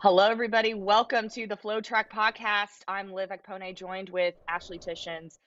[0.00, 0.74] Hello, everybody.
[0.74, 2.84] Welcome to the FloTrack podcast.
[2.86, 5.38] I'm Liv Ekpone, joined with Ashley Tishins.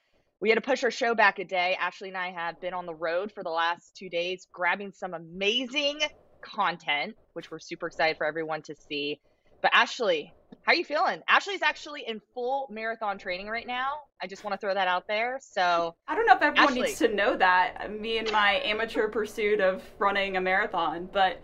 [0.42, 1.78] We had to push our show back a day.
[1.80, 5.14] Ashley and I have been on the road for the last two days, grabbing some
[5.14, 6.02] amazing
[6.42, 9.22] content, which we're super excited for everyone to see.
[9.62, 11.22] But Ashley, how are you feeling?
[11.30, 14.00] Ashley's actually in full marathon training right now.
[14.22, 15.40] I just want to throw that out there.
[15.42, 16.82] So I don't know if everyone Ashley.
[16.88, 17.90] needs to know that.
[17.90, 21.42] Me and my amateur pursuit of running a marathon, but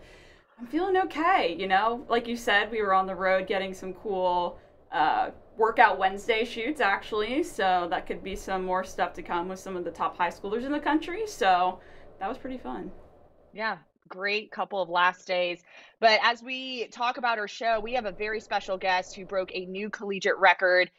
[0.58, 1.54] I'm feeling okay.
[1.58, 4.58] You know, like you said, we were on the road getting some cool
[4.90, 7.42] uh, workout Wednesday shoots actually.
[7.44, 10.30] So that could be some more stuff to come with some of the top high
[10.30, 11.26] schoolers in the country.
[11.26, 11.78] So
[12.18, 12.90] that was pretty fun.
[13.52, 15.62] Yeah, great couple of last days.
[16.00, 19.54] But as we talk about our show, we have a very special guest who broke
[19.54, 20.90] a new collegiate record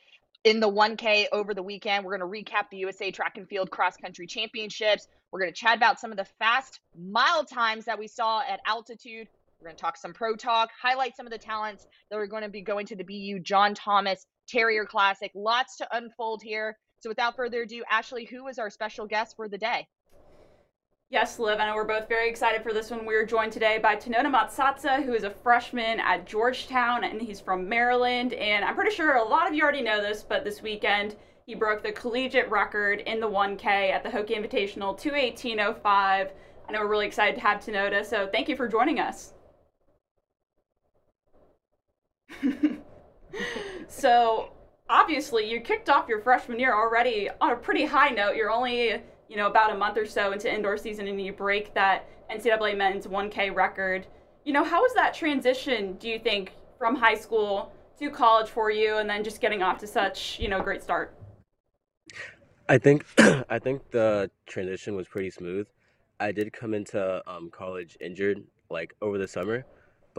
[0.45, 2.05] in the 1K over the weekend.
[2.05, 5.07] We're going to recap the USA Track and Field Cross Country Championships.
[5.31, 8.61] We're going to chat about some of the fast mile times that we saw at
[8.65, 9.27] altitude.
[9.61, 12.43] We're going to talk some pro talk, highlight some of the talents that are going
[12.43, 15.31] to be going to the BU John Thomas Terrier Classic.
[15.35, 16.77] Lots to unfold here.
[17.01, 19.85] So without further ado, Ashley, who is our special guest for the day?
[21.09, 23.05] Yes, Liv, I know we're both very excited for this one.
[23.05, 27.67] We're joined today by Tinoda Matsatsa, who is a freshman at Georgetown, and he's from
[27.67, 28.31] Maryland.
[28.35, 31.53] And I'm pretty sure a lot of you already know this, but this weekend he
[31.53, 35.83] broke the collegiate record in the 1K at the Hokie Invitational, 218.05.
[35.83, 39.33] I know we're really excited to have Tinoda, so thank you for joining us.
[43.87, 44.53] so,
[44.89, 48.35] obviously, you kicked off your freshman year already on a pretty high note.
[48.35, 51.73] You're only you know, about a month or so into indoor season and you break
[51.75, 54.07] that NCAA men's 1K record.
[54.43, 58.71] You know, how was that transition, do you think, from high school to college for
[58.71, 61.15] you and then just getting off to such, you know, great start?
[62.67, 63.05] I think
[63.49, 65.67] I think the transition was pretty smooth.
[66.19, 69.65] I did come into um, college injured like over the summer,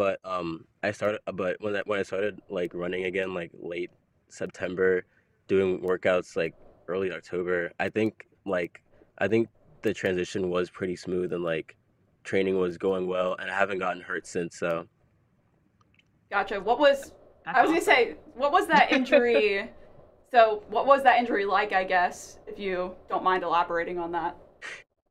[0.01, 1.20] but um, I started.
[1.34, 3.91] But when I, when I started like running again, like late
[4.31, 5.05] September,
[5.47, 6.55] doing workouts like
[6.89, 8.80] early October, I think like
[9.19, 9.51] I think
[9.83, 11.77] the transition was pretty smooth and like
[12.24, 14.57] training was going well, and I haven't gotten hurt since.
[14.57, 14.86] So.
[16.30, 16.58] Gotcha.
[16.58, 17.13] What was
[17.45, 17.73] That's I was awesome.
[17.74, 18.17] gonna say?
[18.36, 19.69] What was that injury?
[20.30, 21.74] so, what was that injury like?
[21.74, 24.35] I guess if you don't mind elaborating on that.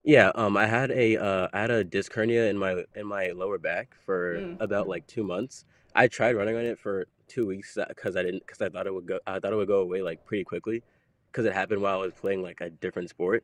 [0.03, 3.27] Yeah, um, I had a uh, I had a disc hernia in my in my
[3.27, 4.57] lower back for mm.
[4.61, 5.65] about like two months.
[5.95, 8.93] I tried running on it for two weeks because I didn't because I thought it
[8.93, 10.83] would go I thought it would go away like pretty quickly
[11.31, 13.43] because it happened while I was playing like a different sport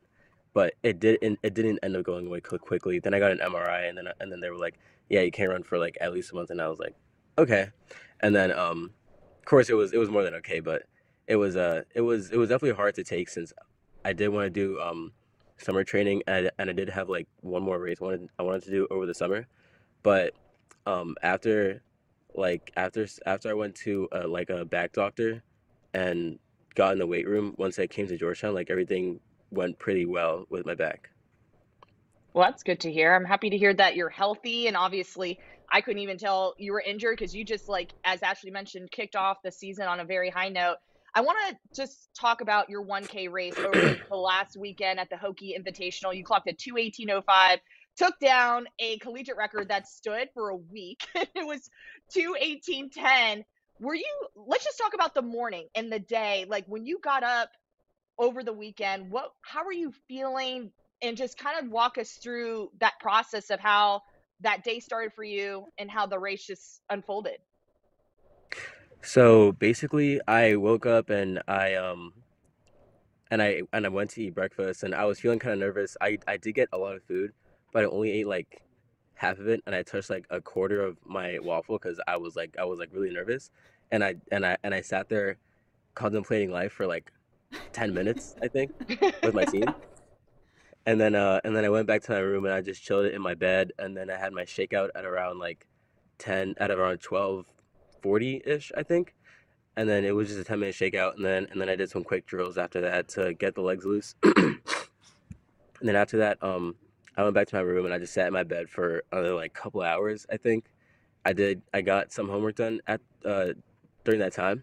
[0.56, 2.98] but it did it didn't end up going away quickly.
[2.98, 4.78] Then I got an MRI, and then and then they were like,
[5.10, 6.94] "Yeah, you can't run for like at least a month." And I was like,
[7.36, 7.68] "Okay,"
[8.20, 8.94] and then um,
[9.38, 10.84] of course it was it was more than okay, but
[11.26, 13.52] it was uh it was it was definitely hard to take since
[14.02, 15.12] I did want to do um
[15.58, 18.64] summer training and, and I did have like one more race I wanted I wanted
[18.64, 19.46] to do over the summer,
[20.02, 20.34] but
[20.86, 21.82] um after
[22.34, 25.42] like after after I went to uh, like a back doctor
[25.94, 26.38] and
[26.74, 30.46] got in the weight room once I came to Georgetown, like everything went pretty well
[30.50, 31.10] with my back.
[32.36, 33.14] Well, that's good to hear.
[33.14, 34.66] I'm happy to hear that you're healthy.
[34.66, 35.40] And obviously,
[35.72, 39.16] I couldn't even tell you were injured because you just, like, as Ashley mentioned, kicked
[39.16, 40.76] off the season on a very high note.
[41.16, 45.16] I want to just talk about your 1K race over the last weekend at the
[45.16, 46.14] Hokie Invitational.
[46.14, 47.58] You clocked a 218.05,
[47.96, 51.04] took down a collegiate record that stood for a week.
[51.14, 51.68] it was
[52.14, 53.44] 218.10.
[53.80, 56.46] Were you, let's just talk about the morning and the day.
[56.48, 57.48] Like, when you got up
[58.18, 59.10] over the weekend.
[59.10, 60.70] What how are you feeling
[61.02, 64.02] and just kind of walk us through that process of how
[64.40, 67.38] that day started for you and how the race just unfolded.
[69.02, 72.12] So basically I woke up and I um
[73.30, 75.96] and I and I went to eat breakfast and I was feeling kind of nervous.
[76.00, 77.32] I I did get a lot of food,
[77.72, 78.62] but I only ate like
[79.14, 82.36] half of it and I touched like a quarter of my waffle cuz I was
[82.36, 83.50] like I was like really nervous
[83.90, 85.38] and I and I and I sat there
[85.94, 87.12] contemplating life for like
[87.72, 88.70] 10 minutes, I think,
[89.22, 89.74] with my team.
[90.88, 93.06] And then uh and then I went back to my room and I just chilled
[93.06, 95.66] it in my bed and then I had my shakeout at around like
[96.18, 97.00] 10 at around
[98.06, 99.14] 12:40ish, I think.
[99.76, 101.90] And then it was just a 10 minute shakeout and then and then I did
[101.90, 104.14] some quick drills after that to get the legs loose.
[104.24, 104.58] and
[105.82, 106.76] then after that um
[107.16, 109.34] I went back to my room and I just sat in my bed for another
[109.34, 110.66] like couple hours, I think.
[111.26, 113.48] I did I got some homework done at uh
[114.04, 114.62] during that time.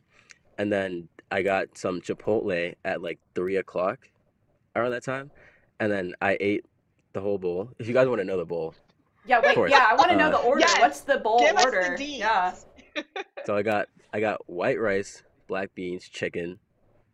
[0.58, 4.08] And then I got some Chipotle at like three o'clock
[4.76, 5.32] around that time,
[5.80, 6.66] and then I ate
[7.14, 7.70] the whole bowl.
[7.80, 8.76] If you guys want to know the bowl,
[9.26, 10.60] yeah, wait, yeah, I want to uh, know the order.
[10.60, 11.82] Yes, What's the bowl give order?
[11.82, 12.20] Us the D's.
[12.20, 12.54] Yeah.
[13.46, 16.60] so I got I got white rice, black beans, chicken,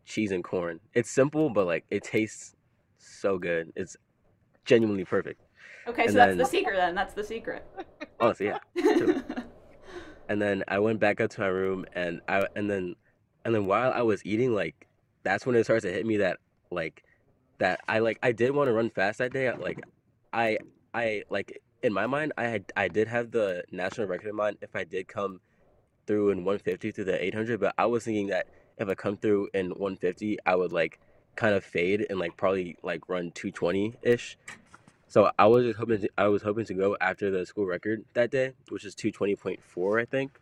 [0.05, 0.79] cheese, and corn.
[0.93, 2.55] It's simple, but like it tastes
[2.97, 3.71] so good.
[3.75, 3.95] It's
[4.65, 5.41] genuinely perfect.
[5.87, 6.95] Okay, and so then, that's the secret then.
[6.95, 7.65] That's the secret.
[8.19, 8.59] Honestly, yeah.
[10.29, 12.95] and then I went back up to my room and I and then
[13.45, 14.87] and then while I was eating, like
[15.23, 16.37] that's when it starts to hit me that
[16.71, 17.03] like
[17.57, 19.51] that I like I did want to run fast that day.
[19.51, 19.79] Like
[20.31, 20.59] I
[20.93, 24.57] I like in my mind I had I did have the national record in mind
[24.61, 25.39] if I did come
[26.09, 28.47] through in 150 through the 800, but I was thinking that
[28.79, 30.99] if I come through in 150, I would like
[31.35, 34.35] kind of fade and like probably like run 220 ish.
[35.07, 38.05] So I was just hoping to, I was hoping to go after the school record
[38.15, 40.39] that day, which is 220.4 I think.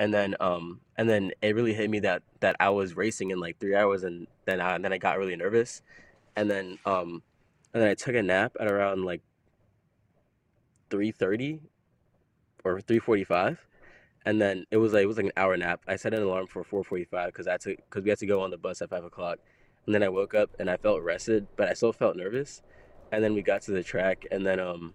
[0.00, 3.38] And then um and then it really hit me that that I was racing in
[3.38, 5.80] like 3 hours and then I, and then I got really nervous.
[6.34, 7.22] And then um
[7.72, 9.22] and then I took a nap at around like
[10.90, 11.60] 3:30
[12.64, 13.58] or 3:45
[14.24, 15.80] and then it was like it was like an hour nap.
[15.86, 18.50] I set an alarm for 4:45 because I took because we had to go on
[18.50, 19.38] the bus at five o'clock,
[19.86, 22.62] and then I woke up and I felt rested, but I still felt nervous.
[23.10, 24.94] And then we got to the track, and then um,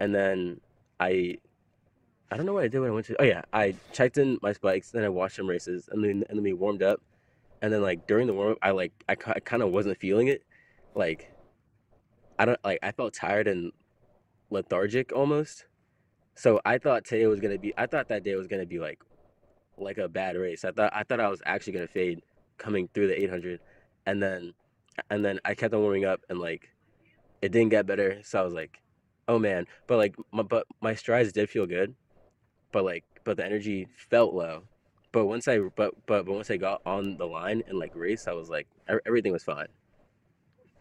[0.00, 0.60] and then
[1.00, 1.38] I,
[2.30, 3.20] I don't know what I did when I went to.
[3.20, 6.38] Oh yeah, I checked in my spikes, then I watched some races, and then and
[6.38, 7.00] then we warmed up,
[7.60, 10.28] and then like during the warm up, I like I, I kind of wasn't feeling
[10.28, 10.42] it,
[10.94, 11.32] like,
[12.38, 13.72] I don't like I felt tired and
[14.50, 15.66] lethargic almost
[16.34, 17.72] so I thought today was gonna be.
[17.76, 19.00] I thought that day was gonna be like,
[19.76, 20.64] like a bad race.
[20.64, 22.22] I thought I thought I was actually gonna fade
[22.58, 23.60] coming through the 800,
[24.06, 24.54] and then,
[25.10, 26.68] and then I kept on warming up, and like,
[27.42, 28.20] it didn't get better.
[28.22, 28.80] So I was like,
[29.28, 29.66] oh man.
[29.86, 31.94] But like, my but my strides did feel good,
[32.72, 34.64] but like, but the energy felt low.
[35.12, 38.26] But once I but but but once I got on the line and like race,
[38.26, 38.66] I was like
[39.06, 39.68] everything was fine.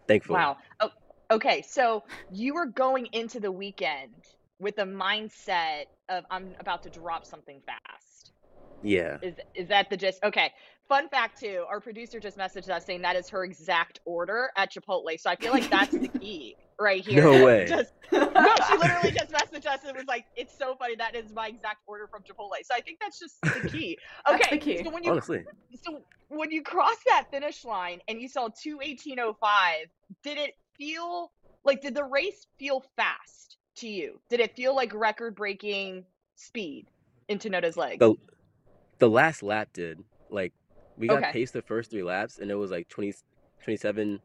[0.07, 0.37] Thankfully.
[0.37, 0.57] Wow.
[0.79, 0.89] Oh,
[1.29, 1.61] okay.
[1.61, 4.11] So you were going into the weekend
[4.59, 8.31] with the mindset of I'm about to drop something fast.
[8.83, 9.17] Yeah.
[9.21, 10.23] Is is that the gist?
[10.23, 10.51] Okay.
[10.89, 14.71] Fun fact too, our producer just messaged us saying that is her exact order at
[14.71, 15.17] Chipotle.
[15.17, 17.23] So I feel like that's the key right here.
[17.23, 17.65] No way.
[17.69, 18.19] Just, no,
[18.67, 20.95] she literally just messaged us and was like, "It's so funny.
[20.95, 23.97] That is my exact order from Chipotle." So I think that's just the key.
[24.29, 24.49] Okay.
[24.51, 24.83] the key.
[24.83, 25.43] So when you Honestly.
[25.83, 29.87] so when you crossed that finish line and you saw two eighteen oh five,
[30.23, 31.31] did it feel
[31.63, 33.57] like did the race feel fast?
[33.77, 34.19] To you?
[34.29, 36.05] Did it feel like record breaking
[36.35, 36.87] speed
[37.27, 37.99] into Noda's legs?
[37.99, 38.15] The
[38.99, 40.03] the last lap did.
[40.29, 40.53] Like
[40.97, 41.31] we got Okay.
[41.31, 43.13] paced the first three laps and it was like 20,
[43.63, 44.21] 27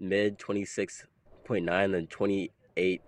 [0.00, 3.02] mid, 26.9, then 28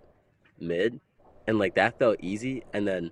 [0.61, 1.01] mid.
[1.47, 2.63] And like that felt easy.
[2.73, 3.11] And then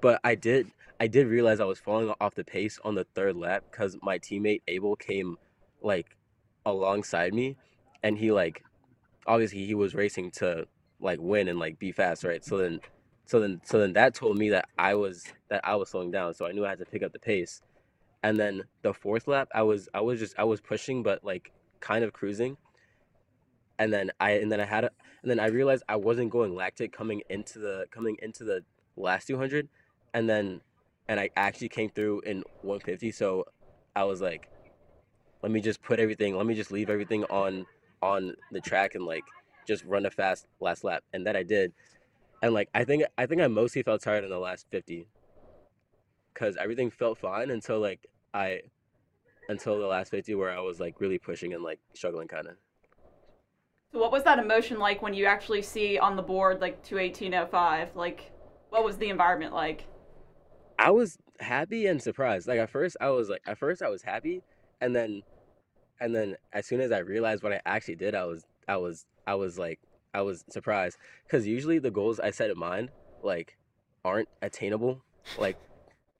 [0.00, 0.70] but I did
[1.00, 4.18] I did realize I was falling off the pace on the third lap because my
[4.18, 5.36] teammate Abel came
[5.80, 6.16] like
[6.66, 7.56] alongside me
[8.02, 8.64] and he like
[9.26, 10.66] obviously he was racing to
[11.00, 12.44] like win and like be fast, right?
[12.44, 12.80] So then
[13.26, 16.34] so then so then that told me that I was that I was slowing down,
[16.34, 17.62] so I knew I had to pick up the pace.
[18.22, 21.52] And then the fourth lap, I was I was just I was pushing, but like
[21.80, 22.56] kind of cruising.
[23.78, 24.90] And then I and then I had a,
[25.22, 28.64] and then I realized I wasn't going lactic coming into the coming into the
[28.96, 29.68] last 200,
[30.14, 30.60] and then
[31.08, 33.12] and I actually came through in 150.
[33.12, 33.44] So
[33.94, 34.48] I was like,
[35.42, 37.66] let me just put everything, let me just leave everything on
[38.02, 39.24] on the track and like
[39.68, 41.72] just run a fast last lap, and that I did.
[42.42, 45.06] And like I think I think I mostly felt tired in the last 50
[46.32, 48.62] because everything felt fine until like I
[49.48, 52.56] until the last 50 where I was like really pushing and like struggling kind of.
[53.92, 57.94] So what was that emotion like when you actually see on the board like 218.05?
[57.94, 58.30] Like,
[58.70, 59.86] what was the environment like?
[60.78, 62.46] I was happy and surprised.
[62.46, 64.42] Like at first I was like at first I was happy
[64.80, 65.22] and then
[66.00, 69.06] and then as soon as I realized what I actually did, I was I was
[69.28, 69.78] I was like
[70.14, 70.96] I was surprised
[71.28, 72.90] cuz usually the goals I set in mind
[73.22, 73.58] like
[74.02, 75.02] aren't attainable.
[75.38, 75.58] Like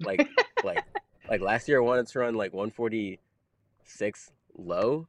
[0.00, 0.28] like
[0.64, 0.84] like
[1.28, 5.08] like last year I wanted to run like 146 low,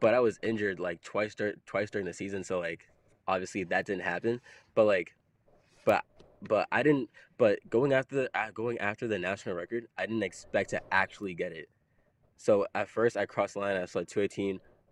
[0.00, 2.88] but I was injured like twice dur- twice during the season, so like
[3.28, 4.40] obviously that didn't happen.
[4.74, 5.14] But like
[5.84, 6.04] but
[6.42, 7.08] but I didn't
[7.38, 11.34] but going after the uh, going after the national record, I didn't expect to actually
[11.34, 11.68] get it.
[12.36, 13.86] So at first I crossed the line, I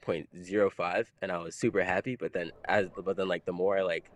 [0.04, 2.16] 0.05 and I was super happy.
[2.16, 4.10] But then as but then like the more I like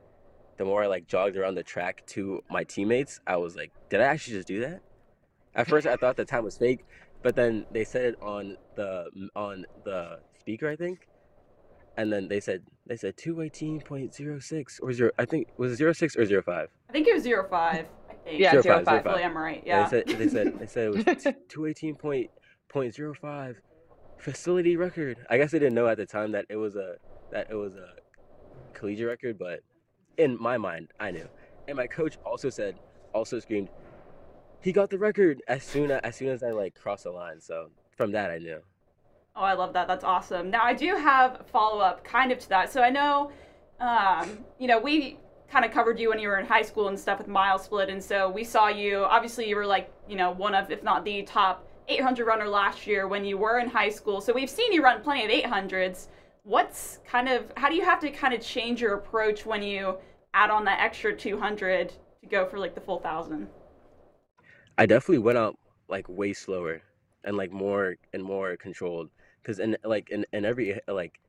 [0.56, 4.00] the more I like jogged around the track to my teammates, I was like, did
[4.00, 4.80] I actually just do that?
[5.54, 6.84] At first I thought the time was fake,
[7.22, 11.08] but then they said it on the on the speaker I think.
[11.96, 16.42] And then they said they said 218.06 or 0 I think was it 06 or
[16.42, 16.68] 05?
[16.88, 17.50] I think it was 05.
[17.50, 17.84] I
[18.24, 18.40] think.
[18.40, 18.84] Yeah, 05.
[18.84, 19.04] 05.
[19.04, 19.06] 05.
[19.06, 19.62] I'm right.
[19.66, 19.88] Yeah.
[19.88, 21.04] They said they said they said it was
[21.48, 23.56] 218.05
[24.18, 25.18] facility record.
[25.30, 26.96] I guess I didn't know at the time that it was a
[27.30, 27.94] that it was a
[28.72, 29.60] collegiate record, but
[30.16, 31.28] in my mind, I knew.
[31.66, 32.78] And my coach also said,
[33.12, 33.68] also screamed,
[34.60, 37.40] he got the record as soon as, as soon as I like crossed the line.
[37.40, 38.60] So from that, I knew.
[39.36, 39.86] Oh, I love that.
[39.86, 40.50] That's awesome.
[40.50, 42.72] Now, I do have follow up kind of to that.
[42.72, 43.30] So I know,
[43.78, 45.18] um, you know, we
[45.50, 47.88] kind of covered you when you were in high school and stuff with mile split
[47.88, 51.06] and so we saw you obviously you were like you know one of if not
[51.06, 54.20] the top 800 runner last year when you were in high school.
[54.20, 56.08] So we've seen you run plenty of 800s
[56.48, 59.98] what's kind of how do you have to kind of change your approach when you
[60.32, 61.92] add on that extra 200
[62.22, 63.46] to go for like the full thousand?
[64.78, 66.80] I definitely went out like way slower
[67.24, 69.10] and like more and more controlled.
[69.42, 71.20] Because in like in, in every like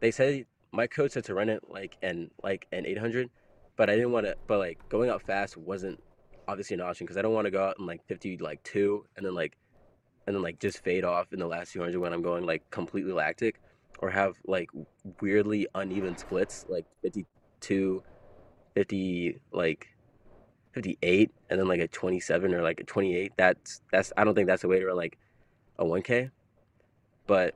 [0.00, 3.30] they said my coach said to run it like in like an 800
[3.76, 6.00] but I didn't want to but like going out fast wasn't
[6.46, 9.04] obviously an option because I don't want to go out in like 50 like 2
[9.16, 9.56] and then like
[10.28, 13.12] and then like just fade off in the last 200 when I'm going like completely
[13.12, 13.62] lactic
[14.00, 14.68] or have like
[15.22, 18.02] weirdly uneven splits like 52
[18.74, 19.88] 50 like
[20.74, 24.48] 58 and then like a 27 or like a 28 that's that's I don't think
[24.48, 25.16] that's a way to like
[25.78, 26.30] a 1k
[27.26, 27.54] but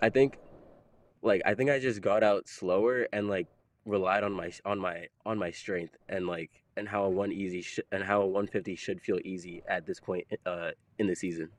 [0.00, 0.38] I think
[1.22, 3.48] like I think I just got out slower and like
[3.84, 7.62] relied on my on my on my strength and like and how a one easy
[7.62, 11.50] sh- and how a 150 should feel easy at this point uh in the season.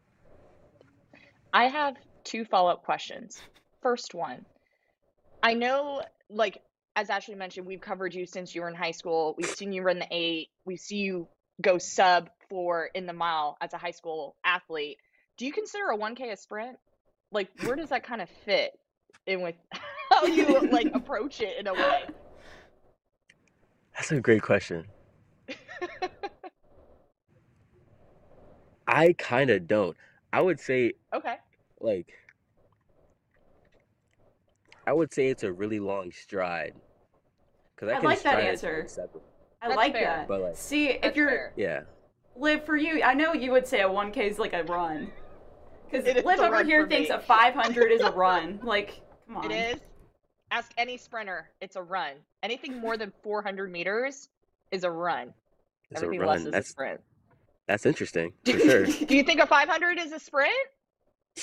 [1.54, 3.40] I have two follow-up questions.
[3.82, 4.44] First one,
[5.44, 6.62] I know, like,
[6.96, 9.36] as Ashley mentioned, we've covered you since you were in high school.
[9.38, 10.50] We've seen you run the eight.
[10.66, 11.28] We see you
[11.62, 14.98] go sub four in the mile as a high school athlete.
[15.38, 16.78] Do you consider a 1K a sprint?
[17.32, 18.72] Like, where does that kind of fit
[19.28, 19.56] in with
[20.12, 22.04] how you like approach it in a way?
[23.96, 24.88] That's a great question.
[28.88, 29.96] I kind of don't.
[30.32, 31.36] I would say Okay.
[31.84, 32.14] Like
[34.88, 36.74] I would say it's a really long stride
[37.76, 38.88] because I I can like that stride it answer.
[39.62, 40.04] i That's like fair.
[40.06, 41.54] that But like see if That's you're fair.
[41.56, 41.82] yeah,
[42.36, 45.12] live for you i know you would say a 1k is like a run
[45.90, 47.16] because It is live a over here thinks me.
[47.16, 49.82] a 500 is a run like come on It is.
[50.52, 51.50] Ask any sprinter.
[51.62, 52.12] It's a run.
[52.44, 54.30] Anything more than 400 meters
[54.70, 55.34] is a run.
[55.90, 56.20] it's a run.
[56.28, 57.02] less is a That's sprint.
[57.68, 58.86] that's interesting for sure.
[58.86, 60.54] Do you think a 500 is a sprint?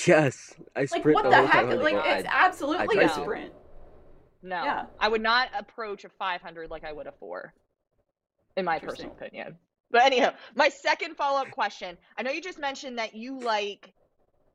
[0.07, 1.81] Yes, I like sprint what the the whole heck time.
[1.81, 3.53] like I- it's absolutely try a sprint
[4.43, 4.63] No.
[4.65, 4.87] Yeah.
[4.99, 7.53] I would not approach a 500 like I would a 4
[8.57, 9.59] in my personal opinion.
[9.91, 11.99] But anyhow, my second follow-up question.
[12.17, 13.93] I know you just mentioned that you like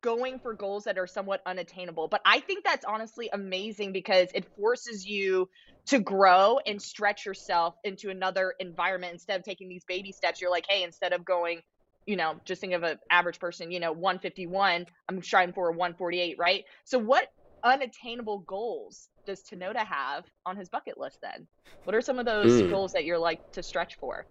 [0.00, 4.44] going for goals that are somewhat unattainable, but I think that's honestly amazing because it
[4.56, 5.48] forces you
[5.86, 10.40] to grow and stretch yourself into another environment instead of taking these baby steps.
[10.40, 11.62] You're like, "Hey, instead of going
[12.06, 15.72] you know, just think of an average person, you know, 151, I'm striving for a
[15.72, 16.64] 148, right?
[16.84, 17.28] So what
[17.64, 21.46] unattainable goals does Tinoda have on his bucket list then?
[21.84, 22.70] What are some of those Mm.
[22.70, 24.26] goals that you're like to stretch for?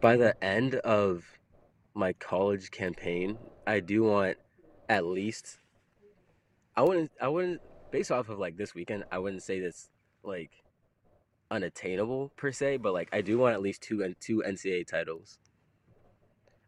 [0.00, 1.24] by the end of
[1.94, 4.38] my college campaign, I do want
[4.88, 5.58] at least
[6.76, 9.88] I wouldn't I wouldn't based off of like this weekend, I wouldn't say this
[10.22, 10.59] like
[11.50, 15.38] unattainable per se, but like I do want at least two and two NCAA titles.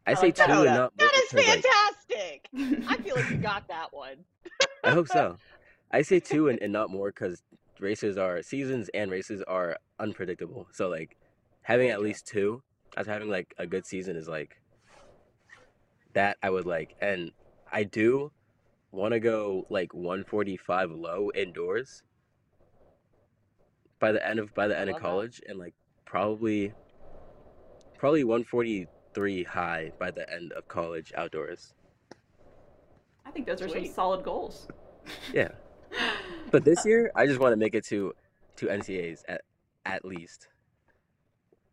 [0.05, 0.57] I I say like two that.
[0.57, 2.49] and not more that is because like fantastic.
[2.89, 4.17] I feel like you got that one.
[4.83, 5.37] I hope so.
[5.91, 7.41] I say two and, and not more because
[7.79, 10.67] races are seasons and races are unpredictable.
[10.71, 11.17] So like
[11.61, 12.61] having at least two
[12.97, 14.61] as having like a good season is like
[16.13, 17.31] that I would like and
[17.71, 18.31] I do
[18.91, 22.03] want to go like 145 low indoors
[24.03, 25.07] by the end of by the end of love that.
[25.07, 26.73] college and like probably
[27.97, 31.73] probably 143 high by the end of college outdoors.
[33.25, 34.67] i think those are some solid goals
[35.33, 35.51] Yeah.
[36.51, 38.13] But this year, I just want to make it to
[38.57, 39.41] to NCAAs at
[39.85, 40.49] at least.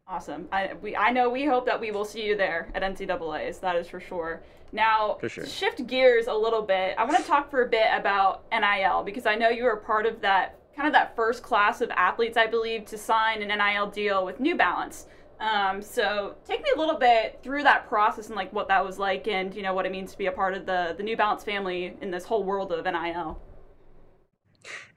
[0.08, 0.48] Awesome.
[0.52, 3.58] I we I know we hope that we will see you there at NCAA's.
[3.58, 4.42] That is for sure.
[4.72, 5.44] Now, For sure.
[5.46, 9.26] shift gears a little bit, I want to talk for a bit about NIL because
[9.26, 12.46] I know you are part of that kind of that first class of athletes, I
[12.46, 15.06] believe, to sign an NIL deal with New Balance.
[15.40, 18.98] Um, so take me a little bit through that process and like what that was
[18.98, 21.16] like, and you know what it means to be a part of the the New
[21.16, 23.40] Balance family in this whole world of NIL.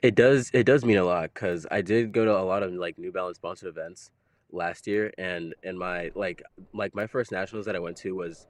[0.01, 2.73] It does it does mean a lot because I did go to a lot of
[2.73, 4.11] like New Balance sponsored events
[4.51, 8.47] last year, and and my like like my first nationals that I went to was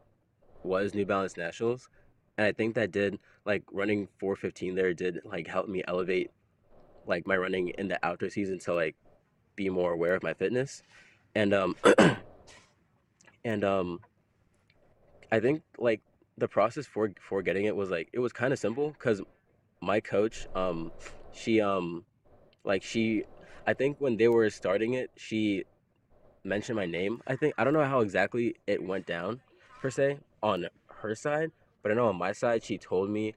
[0.64, 1.90] was New Balance nationals,
[2.40, 6.32] and I think that did like running 415 there did like help me elevate
[7.06, 8.96] like my running in the outdoor season to like
[9.56, 10.84] be more aware of my fitness,
[11.36, 11.76] and um
[13.46, 14.00] and um
[15.32, 16.02] I think like
[16.38, 19.22] the process for for getting it was like it was kind of simple because
[19.82, 20.92] my coach um
[21.32, 22.06] she um
[22.64, 23.24] like she
[23.66, 25.64] I think when they were starting it she
[26.44, 29.42] mentioned my name I think I don't know how exactly it went down
[29.82, 33.36] per se on her side but I know on my side she told me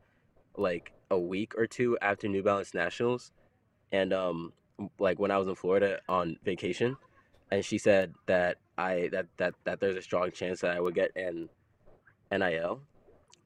[0.56, 3.32] like a week or two after New Balance Nationals
[3.92, 4.52] and um
[4.98, 6.96] like when I was in Florida on vacation,
[7.50, 10.94] and she said that I that that that there's a strong chance that I would
[10.94, 11.48] get an
[12.30, 12.80] NIL,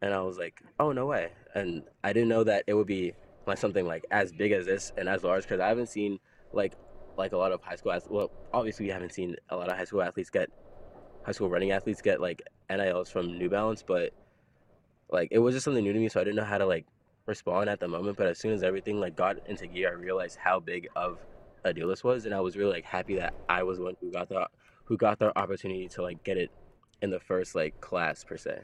[0.02, 3.14] and I was like, oh no way, and I didn't know that it would be
[3.46, 6.18] like something like as big as this and as large because I haven't seen
[6.52, 6.74] like
[7.16, 8.10] like a lot of high school athletes.
[8.10, 10.48] Well, obviously we haven't seen a lot of high school athletes get
[11.22, 14.12] high school running athletes get like NILs from New Balance, but
[15.10, 16.86] like it was just something new to me, so I didn't know how to like
[17.30, 18.18] respond at the moment.
[18.18, 21.18] But as soon as everything like got into gear, I realized how big of
[21.64, 24.10] a deal this was, and I was really like happy that I was one who
[24.10, 24.46] got the
[24.84, 26.50] who got the opportunity to like get it
[27.00, 28.60] in the first like class per se.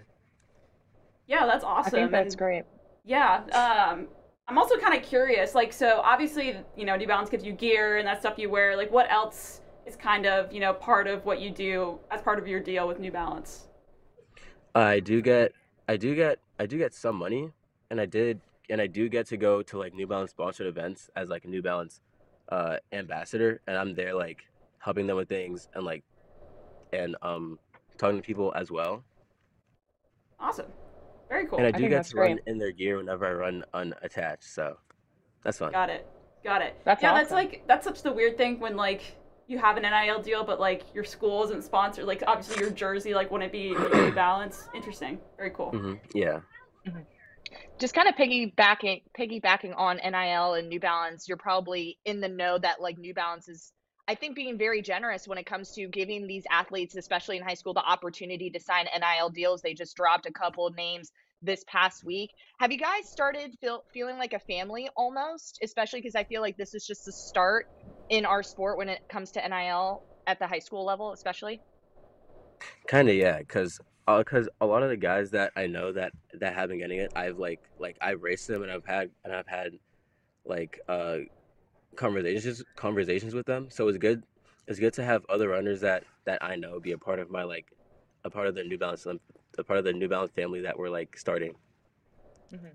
[1.26, 1.94] Yeah, that's awesome.
[1.94, 2.64] I think that's and, great.
[3.04, 3.42] Yeah.
[3.52, 4.08] Um,
[4.48, 5.54] I'm also kind of curious.
[5.54, 8.76] Like, so obviously, you know, New Balance gives you gear and that stuff you wear.
[8.76, 12.38] Like, what else is kind of, you know, part of what you do as part
[12.38, 13.66] of your deal with New Balance?
[14.74, 15.52] I do get,
[15.88, 17.50] I do get, I do get some money,
[17.90, 21.10] and I did, and I do get to go to like New Balance sponsored events
[21.16, 22.00] as like a New Balance
[22.50, 24.42] uh, ambassador, and I'm there like
[24.78, 26.04] helping them with things and like,
[26.92, 27.58] and um,
[27.98, 29.04] talking to people as well.
[30.38, 30.66] Awesome.
[31.28, 31.58] Very cool.
[31.58, 33.64] And I I do think get that's to run in their gear whenever I run
[33.74, 34.76] unattached, so
[35.42, 35.72] that's fun.
[35.72, 36.06] Got it.
[36.44, 36.76] Got it.
[36.84, 39.02] That's yeah, that's like that's such the weird thing when like
[39.48, 42.04] you have an NIL deal, but like your school isn't sponsored.
[42.04, 44.68] Like obviously your jersey like wouldn't be New Balance.
[44.74, 45.18] Interesting.
[45.36, 45.70] Very cool.
[45.70, 46.40] hmm Yeah.
[47.78, 52.58] Just kind of piggybacking piggybacking on NIL and New Balance, you're probably in the know
[52.58, 53.72] that like New Balance is
[54.08, 57.54] I think being very generous when it comes to giving these athletes, especially in high
[57.54, 59.62] school, the opportunity to sign NIL deals.
[59.62, 61.10] They just dropped a couple of names
[61.42, 62.30] this past week.
[62.60, 65.58] Have you guys started feel, feeling like a family almost?
[65.62, 67.66] Especially because I feel like this is just the start
[68.08, 71.60] in our sport when it comes to NIL at the high school level, especially.
[72.86, 76.12] Kind of, yeah, because Uh, because a lot of the guys that I know that
[76.34, 79.34] that have been getting it, I've like like I've raced them and I've had and
[79.34, 79.72] I've had
[80.44, 81.18] like uh
[81.96, 83.68] conversations conversations with them.
[83.70, 84.22] So it's good
[84.68, 87.42] it's good to have other runners that that I know be a part of my
[87.42, 87.72] like
[88.24, 89.20] a part of the New Balance um,
[89.58, 91.54] a part of the New Balance family that we're like starting.
[92.52, 92.66] Mm-hmm.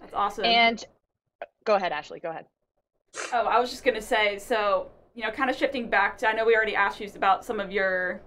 [0.00, 0.44] That's awesome.
[0.44, 0.84] And
[1.64, 2.20] go ahead, Ashley.
[2.20, 2.46] Go ahead.
[3.32, 6.32] Oh, I was just gonna say, so you know, kind of shifting back to, I
[6.32, 8.22] know we already asked you about some of your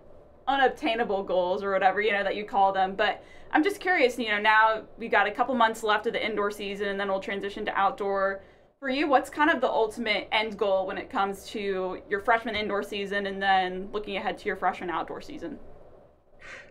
[0.47, 4.17] unobtainable goals or whatever you know that you call them, but I'm just curious.
[4.17, 7.07] You know, now we got a couple months left of the indoor season, and then
[7.09, 8.43] we'll transition to outdoor.
[8.79, 12.55] For you, what's kind of the ultimate end goal when it comes to your freshman
[12.55, 15.59] indoor season, and then looking ahead to your freshman outdoor season?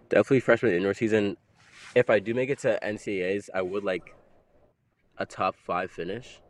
[0.09, 1.37] Definitely freshman indoor season.
[1.95, 4.15] If I do make it to NCAAs, I would like
[5.19, 6.41] a top five finish.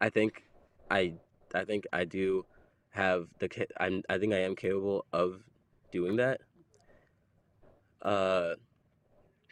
[0.00, 0.44] I think
[0.90, 1.14] I
[1.54, 2.44] I think I do
[2.90, 5.42] have the I'm I think I am capable of
[5.92, 6.40] doing that.
[8.04, 8.54] Uh,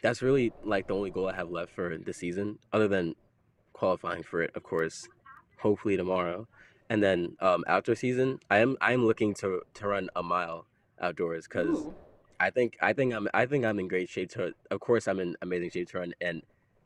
[0.01, 3.15] that's really like the only goal I have left for the season, other than
[3.71, 5.07] qualifying for it, of course,
[5.57, 6.47] hopefully tomorrow.
[6.89, 10.67] And then um, outdoor season, I am I am looking to to run a mile
[11.01, 11.87] outdoors because
[12.39, 14.53] I think I think I'm I think I'm in great shape to.
[14.69, 16.43] Of course, I'm in amazing shape to run and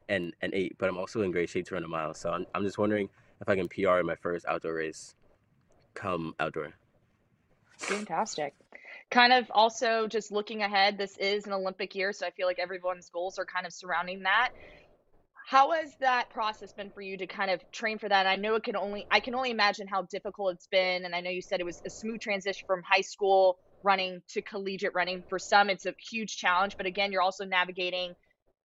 [0.08, 2.14] and an eight, but I'm also in great shape to run a mile.
[2.14, 3.10] So I'm I'm just wondering
[3.42, 5.16] if I can PR in my first outdoor race,
[5.96, 6.74] come outdoor.
[7.78, 8.54] Fantastic.
[9.10, 12.60] Kind of also just looking ahead, this is an Olympic year, so I feel like
[12.60, 14.50] everyone's goals are kind of surrounding that.
[15.48, 18.28] How has that process been for you to kind of train for that?
[18.28, 21.22] I know it can only I can only imagine how difficult it's been, and I
[21.22, 25.24] know you said it was a smooth transition from high school running to collegiate running.
[25.30, 28.14] For some, it's a huge challenge, but again, you're also navigating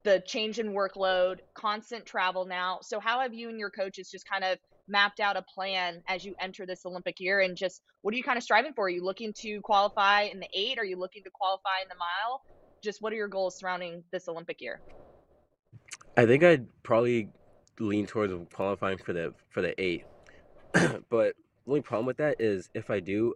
[0.04, 2.80] the change in workload, constant travel now.
[2.82, 4.58] So how have you and your coaches just kind of
[4.92, 8.24] mapped out a plan as you enter this Olympic year and just what are you
[8.24, 8.86] kind of striving for?
[8.86, 10.78] Are you looking to qualify in the 8?
[10.78, 12.42] Are you looking to qualify in the mile?
[12.84, 14.82] Just what are your goals surrounding this Olympic year?
[16.18, 17.30] I think I'd probably
[17.80, 20.04] lean towards qualifying for the for the eight,
[20.74, 21.34] but the
[21.68, 23.36] only problem with that is if I do,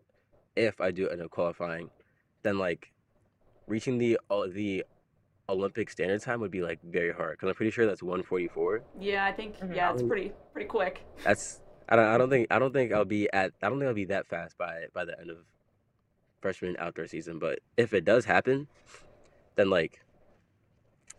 [0.56, 1.90] if I do end up qualifying,
[2.44, 2.92] then like
[3.68, 4.84] reaching the uh, the
[5.48, 8.82] Olympic standard time would be like very hard because I'm pretty sure that's 144.
[9.00, 9.76] yeah, I think Mhm.
[9.76, 11.02] yeah, it's pretty pretty quick.
[11.24, 13.88] That's I don't I don't think I don't think I'll be at I don't think
[13.88, 15.38] I'll be that fast by by the end of
[16.42, 17.38] freshman outdoor season.
[17.40, 18.68] But if it does happen,
[19.56, 20.02] then like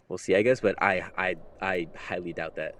[0.08, 0.60] we'll see, I guess.
[0.60, 2.74] But I I I highly doubt that.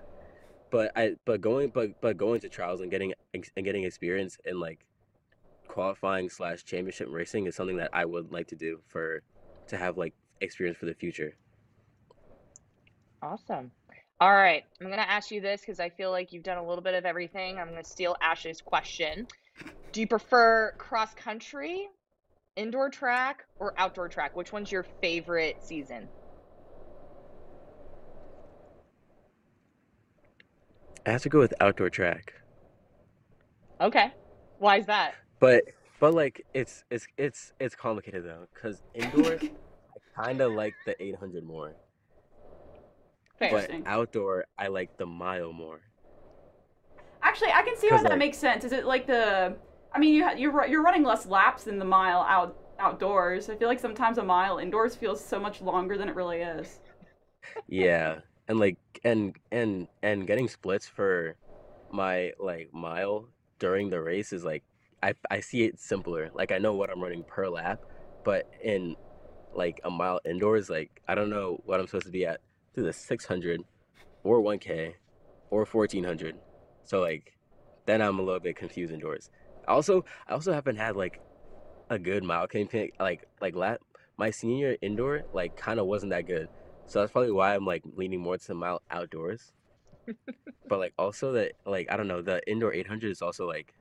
[0.70, 4.58] But I but going but but going to trials and getting and getting experience in
[4.58, 4.84] like
[5.68, 9.22] qualifying slash championship racing is something that I would like to do for
[9.68, 11.34] to have like experience for the future.
[13.22, 13.70] Awesome.
[14.20, 14.64] All right.
[14.80, 16.94] I'm going to ask you this because I feel like you've done a little bit
[16.94, 17.58] of everything.
[17.58, 19.26] I'm going to steal Ashley's question.
[19.92, 21.88] Do you prefer cross country,
[22.56, 24.36] indoor track, or outdoor track?
[24.36, 26.08] Which one's your favorite season?
[31.06, 32.34] I have to go with outdoor track.
[33.80, 34.12] Okay.
[34.58, 35.14] Why is that?
[35.38, 35.64] But
[36.00, 39.50] but like it's it's it's it's complicated though, because indoor I
[40.16, 41.74] kind of like the 800 more,
[43.38, 45.80] but outdoor I like the mile more.
[47.22, 48.64] Actually, I can see why that like- makes sense.
[48.64, 49.56] Is it like the?
[49.92, 53.48] I mean, you you're you're running less laps than the mile out outdoors.
[53.48, 56.80] I feel like sometimes a mile indoors feels so much longer than it really is.
[57.68, 61.36] Yeah, and like and and and getting splits for
[61.92, 63.28] my like mile
[63.60, 64.64] during the race is like
[65.00, 66.30] I I see it simpler.
[66.34, 67.82] Like I know what I'm running per lap,
[68.24, 68.96] but in
[69.56, 72.40] like a mile indoors, like I don't know what I'm supposed to be at
[72.74, 73.62] through the 600
[74.22, 74.94] or 1K
[75.50, 76.36] or 1400.
[76.84, 77.32] So like
[77.86, 79.30] then I'm a little bit confused indoors.
[79.66, 81.20] Also, I also haven't had like
[81.88, 83.80] a good mile campaign like like lap
[84.16, 86.48] my senior indoor like kind of wasn't that good.
[86.86, 89.52] So that's probably why I'm like leaning more to the mile outdoors.
[90.68, 93.74] but like also that like I don't know, the indoor 800 is also like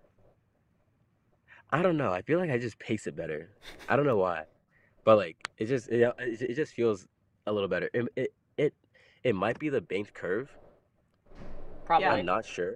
[1.72, 2.12] I don't know.
[2.12, 3.50] I feel like I just pace it better.
[3.90, 4.46] I don't know why.
[5.06, 7.08] But like it just it, it it just feels
[7.48, 7.90] a little better.
[7.94, 8.74] It it it,
[9.24, 10.50] it might be the banked curve.
[11.86, 12.08] Probably.
[12.08, 12.76] I'm not sure.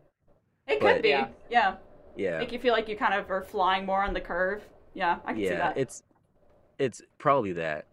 [0.67, 1.09] It could be.
[1.09, 1.27] Yeah.
[1.49, 1.75] Yeah.
[2.15, 2.39] Yeah.
[2.39, 4.61] Make you feel like you kind of are flying more on the curve.
[4.93, 5.77] Yeah, I can see Yeah, that.
[5.77, 6.03] it's
[6.77, 7.87] it's probably that.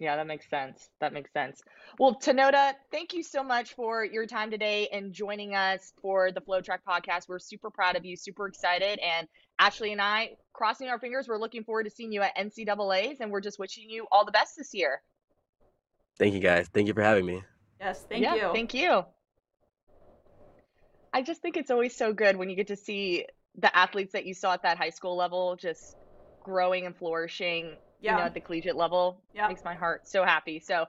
[0.00, 0.88] Yeah, that makes sense.
[1.00, 1.60] That makes sense.
[1.98, 6.40] Well, Tinoda, thank you so much for your time today and joining us for the
[6.40, 7.28] FloTrack podcast.
[7.28, 8.98] We're super proud of you, super excited.
[8.98, 13.20] And Ashley and I, crossing our fingers, we're looking forward to seeing you at NCAA's
[13.20, 15.02] and we're just wishing you all the best this year.
[16.18, 16.66] Thank you guys.
[16.72, 17.42] Thank you for having me.
[17.78, 18.52] yes, thank yeah, you.
[18.54, 19.04] Thank you.
[21.12, 23.26] I just think it's always so good when you get to see
[23.58, 25.96] the athletes that you saw at that high school level just
[26.42, 28.24] growing and flourishing, you know, yeah.
[28.26, 29.20] at the collegiate level.
[29.34, 29.48] Yeah.
[29.48, 30.60] Makes my heart so happy.
[30.60, 30.86] So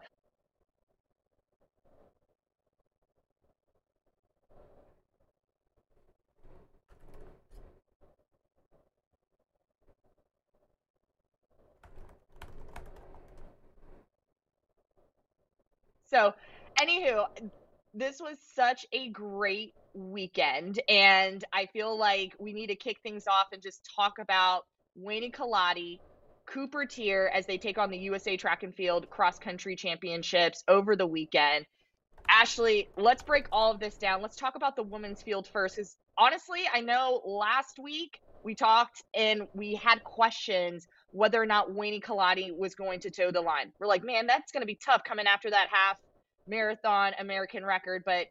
[16.12, 16.34] So,
[16.78, 17.24] anywho,
[17.94, 23.28] this was such a great weekend, and I feel like we need to kick things
[23.28, 24.64] off and just talk about
[25.02, 26.02] Weini Kelati,
[26.52, 30.96] Cooper Teare as they take on the USA Track and Field Cross Country Championships over
[30.96, 31.66] the weekend.
[32.30, 34.22] Ashley, let's break all of this down.
[34.22, 39.04] Let's talk about the women's field first, because honestly, I know last week we talked
[39.16, 43.72] and we had questions whether or not Weini Kelati was going to toe the line.
[43.80, 46.00] We're like, man, that's going to be tough coming after that half
[46.48, 48.28] marathon American record, but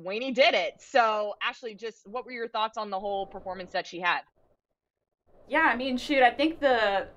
[0.00, 0.74] Weini did it.
[0.78, 4.20] So, Ashley, just what were your thoughts on the whole performance that she had?
[5.48, 7.08] Yeah, I mean, shoot, I think the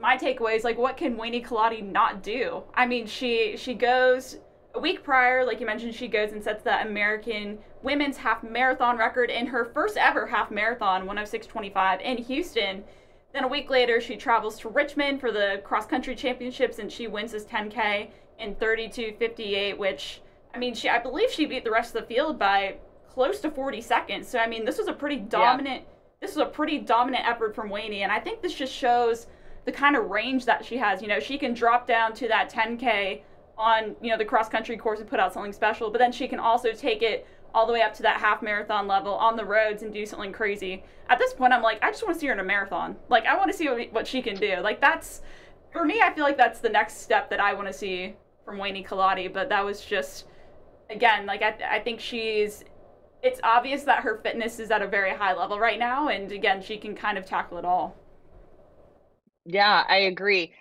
[0.00, 2.62] my takeaway is like, what can Weini Kelati not do?
[2.74, 4.38] I mean, she she goes
[4.74, 8.96] a week prior, like you mentioned, she goes and sets the American women's half marathon
[8.96, 12.84] record in her first ever half marathon, 106.25 in Houston.
[13.32, 17.06] Then a week later, she travels to Richmond for the cross country championships and she
[17.06, 20.20] wins this 10K in 32.58, which
[20.54, 22.76] I mean, she I believe she beat the rest of the field by
[23.08, 24.28] close to 40 seconds.
[24.28, 25.84] So I mean, this was a pretty dominant
[26.22, 29.26] this was a pretty dominant effort from Weini, and I think this just shows
[29.64, 31.02] the kind of range that she has.
[31.02, 33.22] You know, she can drop down to that 10K
[33.56, 36.26] on, you know, the cross country course and put out something special, but then she
[36.26, 39.44] can also take it all the way up to that half marathon level on the
[39.44, 40.82] roads and do something crazy.
[41.08, 42.96] At this point, I'm like, I just want to see her in a marathon.
[43.08, 44.56] Like, I want to see what, what she can do.
[44.62, 45.20] Like, that's,
[45.70, 48.56] for me, I feel like that's the next step that I want to see from
[48.56, 50.26] Weini Kelati, but that was just,
[50.90, 52.64] again, like, I, I think she's,
[53.22, 56.62] it's obvious that her fitness is at a very high level right now, and again,
[56.62, 57.96] she can kind of tackle it all.
[59.44, 60.52] Yeah, I agree.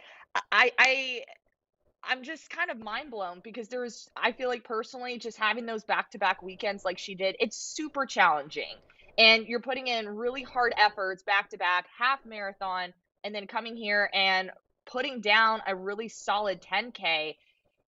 [0.51, 1.21] I I
[2.03, 5.83] I'm just kind of mind blown because there's I feel like personally just having those
[5.83, 8.73] back-to-back weekends like she did, it's super challenging.
[9.17, 13.75] And you're putting in really hard efforts back to back, half marathon, and then coming
[13.75, 14.49] here and
[14.85, 17.35] putting down a really solid 10K.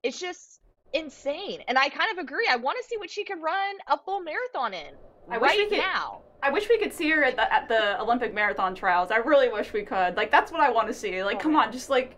[0.03, 0.59] It's just
[0.91, 1.61] insane.
[1.67, 2.47] And I kind of agree.
[2.47, 4.93] I want to see what she can run a full marathon in
[5.31, 6.23] I wish we right could- now.
[6.43, 9.11] I wish we could see her at the, at the Olympic marathon trials.
[9.11, 10.17] I really wish we could.
[10.17, 11.23] Like, that's what I want to see.
[11.23, 11.67] Like, Oh, come man.
[11.67, 12.17] on, just like,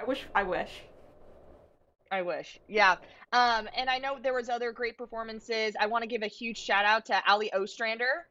[0.00, 0.82] I wish, I wish.
[2.10, 2.58] I wish.
[2.68, 2.96] Yeah.
[3.32, 5.74] Um, and I know there was other great performances.
[5.80, 8.26] I want to give a huge shout out to Allie Ostrander,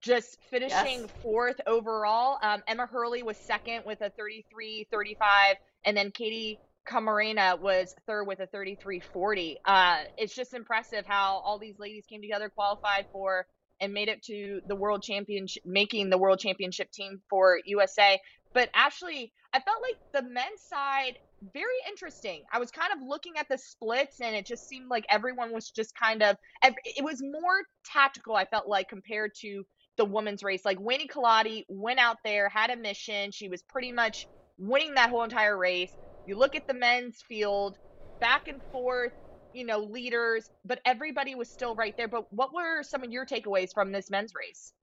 [0.00, 1.10] just finishing Yes.
[1.22, 2.38] fourth overall.
[2.42, 8.38] Um, Emma Hurley was second with a 33-35, and then Katie Camarena was third with
[8.40, 9.56] a 33-40.
[9.64, 13.46] Uh, it's just impressive how all these ladies came together, qualified for,
[13.80, 18.18] and made it to the world championship, making the world championship team for USA.
[18.52, 21.18] But Ashley, I felt like the men's side
[21.52, 22.42] very interesting.
[22.50, 25.70] I was kind of looking at the splits, and it just seemed like everyone was
[25.70, 26.36] just kind of.
[26.62, 28.34] It was more tactical.
[28.34, 29.64] I felt like compared to
[29.96, 30.64] the women's race.
[30.64, 33.30] Like Weini Kelati went out there, had a mission.
[33.32, 35.92] She was pretty much winning that whole entire race.
[36.24, 37.76] You look at the men's field,
[38.20, 39.12] back and forth,
[39.56, 42.08] you know, leaders, but everybody was still right there.
[42.08, 44.74] But what were some of your takeaways from this men's race?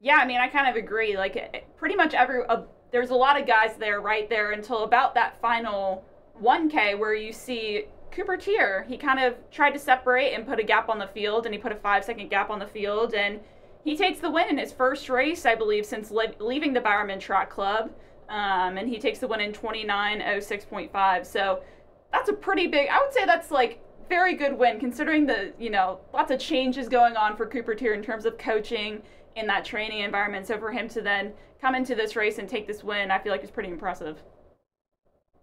[0.00, 1.16] Yeah, I mean, I kind of agree.
[1.16, 5.14] Like, pretty much every, uh, there's a lot of guys there right there until about
[5.14, 6.04] that final
[6.42, 8.86] 1K where you see Cooper Teare.
[8.86, 11.58] He kind of tried to separate and put a gap on the field, and he
[11.60, 13.40] put a five second gap on the field, and
[13.84, 16.10] he takes the win in his first race, I believe, since
[16.40, 17.90] leaving the Bowerman Track Club.
[18.28, 21.24] Um, and he takes the win in 29.06.5.
[21.24, 21.62] So
[22.12, 25.70] that's a pretty big, I would say that's like very good win considering the, you
[25.70, 29.02] know, lots of changes going on for Cooper Teare in terms of coaching
[29.34, 30.46] in that training environment.
[30.46, 33.32] So for him to then come into this race and take this win, I feel
[33.32, 34.22] like is pretty impressive.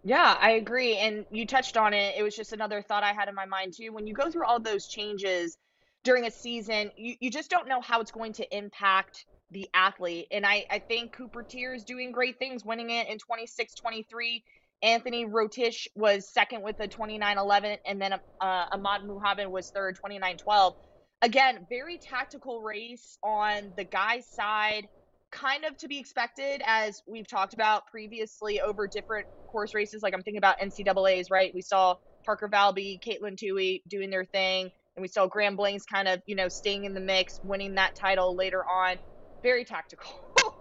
[0.03, 0.97] Yeah, I agree.
[0.97, 2.15] And you touched on it.
[2.17, 3.91] It was just another thought I had in my mind too.
[3.93, 5.57] When you go through all those changes
[6.03, 10.27] during a season, you, you just don't know how it's going to impact the athlete.
[10.31, 14.43] And I, I think Cooper Teare is doing great things, winning it in 26 23.
[14.83, 19.95] Anthony Rotich was second with a 29 11, and then uh, Ahmed Muhumed was third,
[19.95, 20.73] 29 12.
[21.21, 24.87] Again, very tactical race on the guy's side,
[25.31, 30.03] kind of to be expected, as we've talked about previously over different course races.
[30.03, 31.51] Like I'm thinking about NCAA's, right?
[31.55, 36.09] We saw Parker Valby, Katelyn Tuohy doing their thing, and we saw Graham Blanks kind
[36.09, 38.97] of, you know, staying in the mix, winning that title later on.
[39.43, 40.11] Very tactical.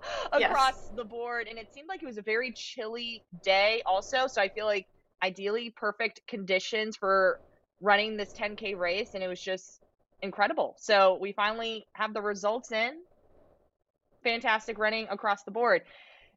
[0.32, 0.90] across yes.
[0.94, 1.46] the board.
[1.48, 4.26] And it seemed like it was a very chilly day, also.
[4.26, 4.86] So I feel like
[5.22, 7.40] ideally perfect conditions for
[7.80, 9.10] running this 10K race.
[9.14, 9.80] And it was just
[10.20, 10.76] incredible.
[10.78, 12.92] So we finally have the results in.
[14.22, 15.82] Fantastic running across the board.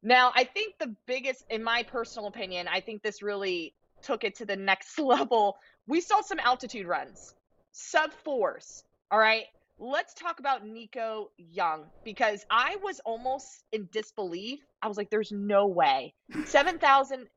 [0.01, 4.35] Now, I think the biggest, in my personal opinion, I think this really took it
[4.35, 5.57] to the next level.
[5.87, 7.33] We saw some altitude runs,
[7.71, 8.83] sub fours.
[9.11, 9.45] All right
[9.79, 14.59] let's talk about Nico Young because I was almost in disbelief.
[14.81, 16.13] I was like, there's no way.
[16.45, 17.27] 7,000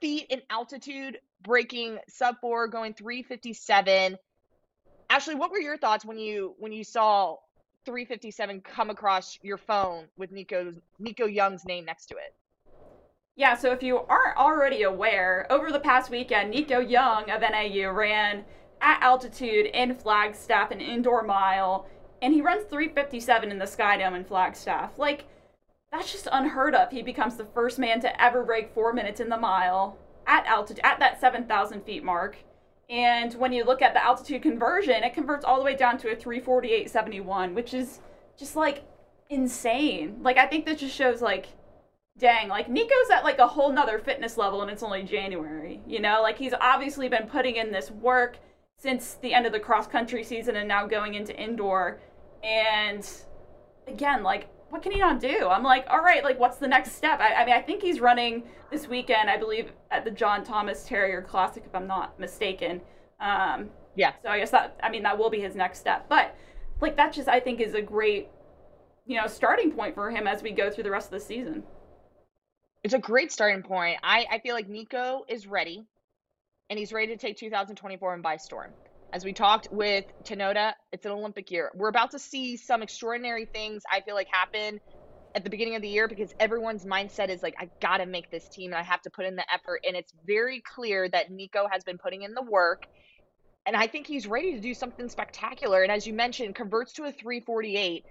[0.00, 4.16] feet in altitude, breaking sub four, going 357.
[5.10, 7.36] Ashley, what were your thoughts when you when you saw
[7.84, 12.34] 357 come across your phone with Nico's Nico Young's name next to it?
[13.34, 17.90] Yeah, so if you aren't already aware, over the past weekend, Nico Young of NAU
[17.90, 18.44] ran
[18.82, 21.86] at altitude in Flagstaff, an indoor mile,
[22.20, 24.98] and he runs 357 in the Skydome in Flagstaff.
[24.98, 25.24] Like,
[25.90, 26.90] that's just unheard of.
[26.90, 30.84] He becomes the first man to ever break four minutes in the mile at altitude,
[30.84, 32.36] at that 7,000 feet mark.
[32.90, 36.10] And when you look at the altitude conversion, it converts all the way down to
[36.10, 38.00] a 348.71, which is
[38.36, 38.84] just like
[39.30, 40.18] insane.
[40.22, 41.46] Like, I think this just shows, like,
[42.18, 46.00] dang, like Nico's at like a whole nother fitness level and it's only January, you
[46.00, 46.20] know?
[46.20, 48.36] Like, he's obviously been putting in this work
[48.82, 52.00] since the end of the cross country season and now going into indoor.
[52.42, 53.08] And
[53.86, 55.46] again, like, what can he not do?
[55.46, 57.20] I'm like, all right, like, what's the next step?
[57.20, 58.42] I, I mean, I think he's running
[58.72, 62.80] this weekend, I believe, at the John Thomas Terrier Classic, if I'm not mistaken.
[63.20, 64.14] Um, yeah.
[64.20, 66.08] So I guess that, I mean, that will be his next step.
[66.08, 66.34] But,
[66.80, 68.30] like, that just, I think, is a great,
[69.06, 71.62] you know, starting point for him as we go through the rest of the season.
[72.82, 73.98] It's a great starting point.
[74.02, 75.86] I, I feel like Nico is ready
[76.72, 78.74] and he's ready to take 2024 and by storm.
[79.12, 81.70] As we talked with Tinoda, it's an Olympic year.
[81.74, 84.80] We're about to see some extraordinary things I feel like happen
[85.34, 88.30] at the beginning of the year because everyone's mindset is like, I got to make
[88.30, 89.82] this team and I have to put in the effort.
[89.86, 92.84] And it's very clear that Nico has been putting in the work.
[93.66, 95.82] And I think he's ready to do something spectacular.
[95.82, 98.02] And as you mentioned, converts to a 348.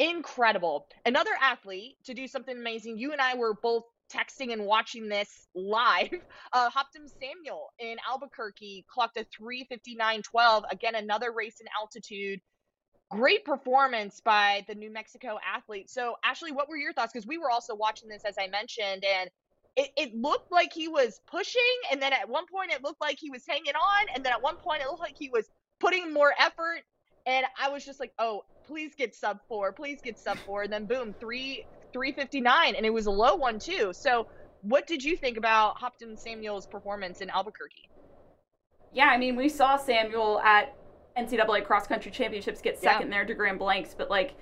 [0.00, 0.88] Incredible.
[1.06, 2.98] Another athlete to do something amazing.
[2.98, 6.12] You and I were both texting and watching this live,
[6.52, 10.62] uh, Habtom Samuel in Albuquerque clocked a 359.12.
[10.70, 12.40] Again, another race in altitude.
[13.10, 15.90] Great performance by the New Mexico athlete.
[15.90, 17.12] So, Ashley, what were your thoughts?
[17.12, 19.30] Because we were also watching this, as I mentioned, and
[19.76, 21.60] it, it looked like he was pushing.
[21.90, 24.06] And then at one point, it looked like he was hanging on.
[24.14, 25.46] And then at one point, it looked like he was
[25.80, 26.80] putting more effort.
[27.26, 30.62] And I was just like, oh, please get sub four, please get sub four.
[30.62, 33.92] And then boom, three 359 and it was a low one too.
[33.92, 34.26] So
[34.62, 37.88] what did you think about Habtom Samuel's performance in Albuquerque?
[38.92, 40.74] Yeah, I mean, we saw Samuel at
[41.16, 43.18] NCAA cross country championships get second yeah.
[43.18, 44.34] there to Graham Blanks, but like,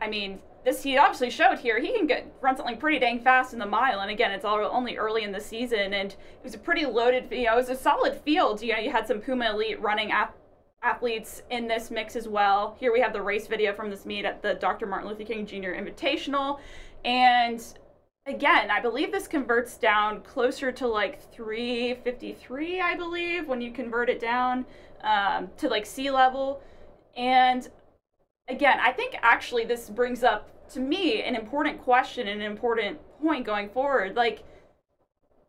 [0.00, 3.52] I mean, this he obviously showed here he can get run something pretty dang fast
[3.52, 4.00] in the mile.
[4.00, 7.28] And again, it's all only early in the season, and it was a pretty loaded.
[7.30, 8.60] You know, it was a solid field.
[8.60, 10.34] You know, you had some Puma Elite running at
[10.82, 12.76] athletes in this mix as well.
[12.78, 14.86] Here we have the race video from this meet at the Dr.
[14.86, 15.74] Martin Luther King Jr.
[15.74, 16.60] Invitational.
[17.04, 17.62] And
[18.26, 24.08] again, I believe this converts down closer to like 353, I believe, when you convert
[24.08, 24.66] it down
[25.02, 26.62] um, to like sea level.
[27.16, 27.68] And
[28.48, 32.98] again, I think actually this brings up to me an important question and an important
[33.20, 34.14] point going forward.
[34.14, 34.44] Like,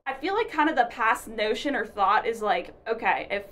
[0.08, 3.44] I feel like kind of the past notion or thought is like, okay, if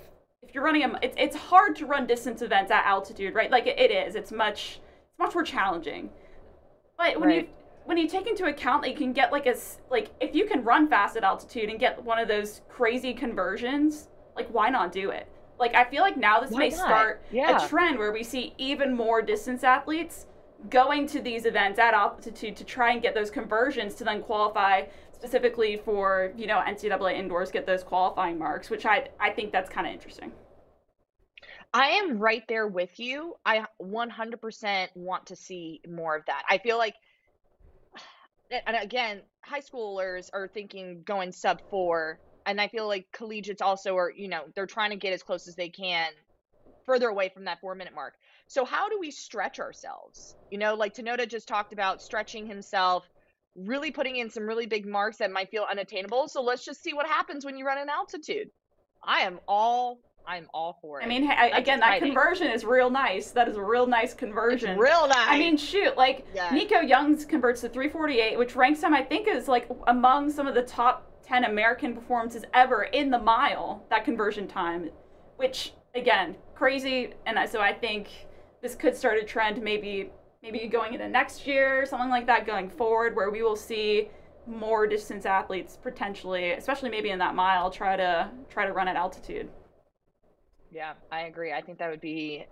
[0.42, 3.50] if you're running a, it's it's hard to run distance events at altitude, right?
[3.50, 4.14] Like it, it is.
[4.14, 6.10] It's much it's much more challenging.
[6.96, 7.42] But when right.
[7.42, 7.48] you
[7.84, 9.56] when you take into account that you can get like a
[9.90, 14.08] like if you can run fast at altitude and get one of those crazy conversions,
[14.36, 15.26] like why not do it?
[15.58, 16.78] Like I feel like now this why may not?
[16.78, 17.64] start yeah.
[17.64, 20.26] a trend where we see even more distance athletes
[20.70, 24.82] going to these events at altitude to try and get those conversions to then qualify
[25.18, 29.68] specifically for you know NCAA indoors get those qualifying marks, which I I think that's
[29.68, 30.32] kind of interesting.
[31.74, 33.34] I am right there with you.
[33.44, 36.42] I 100% want to see more of that.
[36.48, 36.94] I feel like,
[38.66, 43.96] and again, high schoolers are thinking going sub four, and I feel like collegiates also
[43.96, 46.10] are, you know, they're trying to get as close as they can
[46.86, 48.14] further away from that four minute mark.
[48.46, 50.36] So, how do we stretch ourselves?
[50.50, 53.06] You know, like Tinoda just talked about stretching himself
[53.56, 56.28] really putting in some really big marks that might feel unattainable.
[56.28, 58.50] So let's just see what happens when you run an altitude.
[59.02, 61.04] I am all I'm all for it.
[61.04, 63.30] I mean, I, again, that conversion is real nice.
[63.30, 64.72] That is a real nice conversion.
[64.72, 65.26] It's real nice.
[65.26, 66.52] I mean, shoot, like yes.
[66.52, 70.54] Nico Youngs converts to 348, which ranks him, I think, is like among some of
[70.54, 73.86] the top 10 American performances ever in the mile.
[73.88, 74.90] That conversion time,
[75.36, 77.14] which again, crazy.
[77.24, 78.08] And so I think
[78.60, 80.10] this could start a trend, maybe
[80.42, 84.08] maybe going into next year, something like that going forward, where we will see
[84.46, 88.96] more distance athletes potentially, especially maybe in that mile, try to try to run at
[88.96, 89.48] altitude.
[90.70, 91.52] Yeah, I agree.
[91.52, 92.46] I think that would be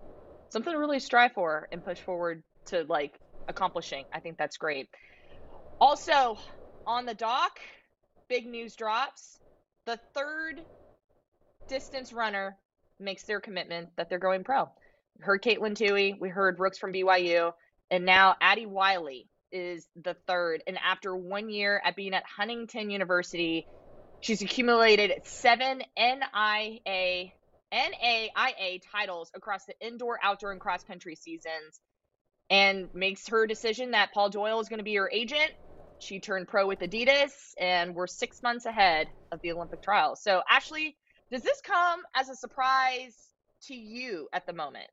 [0.49, 3.19] something to really strive for and push forward to like
[3.49, 4.05] accomplishing.
[4.13, 4.89] I think that's great.
[5.81, 6.39] Also,
[6.87, 7.59] on the dock,
[8.29, 9.41] big news drops.
[9.85, 10.63] The third
[11.69, 12.57] distance runner
[12.99, 14.69] makes their commitment that they're going pro.
[15.21, 16.19] Heard Katelyn Tuohy.
[16.19, 17.53] We heard Rooks from BYU.
[17.91, 20.63] And now Addie Wiley is the third.
[20.67, 23.67] And after one year at being at Huntington University,
[24.21, 27.33] she's accumulated seven NIA
[27.73, 31.81] NAIA titles across the indoor, outdoor, and cross country seasons,
[32.49, 35.51] and makes her decision that Paul Doyle is going to be her agent.
[35.99, 40.23] She turned pro with Adidas, and we're six months ahead of the Olympic trials.
[40.23, 40.97] So, Ashley,
[41.31, 43.17] does this come as a surprise
[43.65, 44.87] to you at the moment?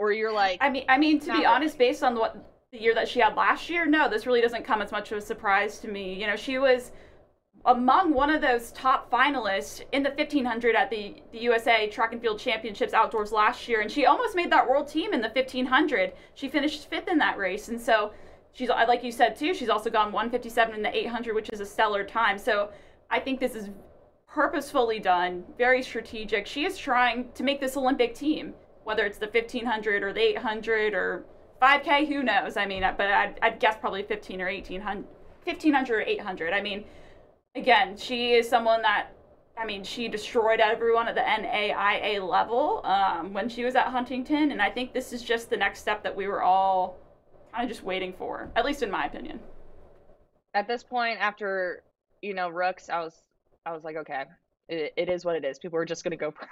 [0.00, 2.34] Or you're like I mean I mean to be honest based on what
[2.72, 5.18] the year that she had last year no this really doesn't come as much of
[5.18, 6.90] a surprise to me you know she was
[7.66, 12.20] among one of those top finalists in the 1500 at the, the USA Track and
[12.22, 16.14] Field Championships outdoors last year, and she almost made that world team in the 1500.
[16.32, 18.12] She finished fifth in that race, and so
[18.52, 19.52] she's like you said too.
[19.52, 22.38] She's also gone 157 in the 800, which is a stellar time.
[22.38, 22.70] So
[23.10, 23.68] I think this is
[24.26, 26.46] purposefully done, very strategic.
[26.46, 28.54] She is trying to make this Olympic team
[28.90, 31.24] whether it's the 1500 or the 800 or
[31.62, 32.56] 5K, who knows?
[32.56, 35.06] I mean, but I'd, I'd guess probably 15 or 1800,
[35.44, 36.52] 1500 or 800.
[36.52, 36.82] I mean,
[37.54, 39.10] again, she is someone that,
[39.56, 44.50] I mean, she destroyed everyone at the NAIA level um, when she was at Huntington,
[44.50, 46.98] and I think this is just the next step that we were all
[47.52, 49.38] kind of just waiting for, at least in my opinion.
[50.54, 51.84] At this point, after
[52.22, 53.22] you know Rooks, I was
[53.64, 54.24] I was like, okay,
[54.68, 55.60] it, it is what it is.
[55.60, 56.48] People are just gonna go pro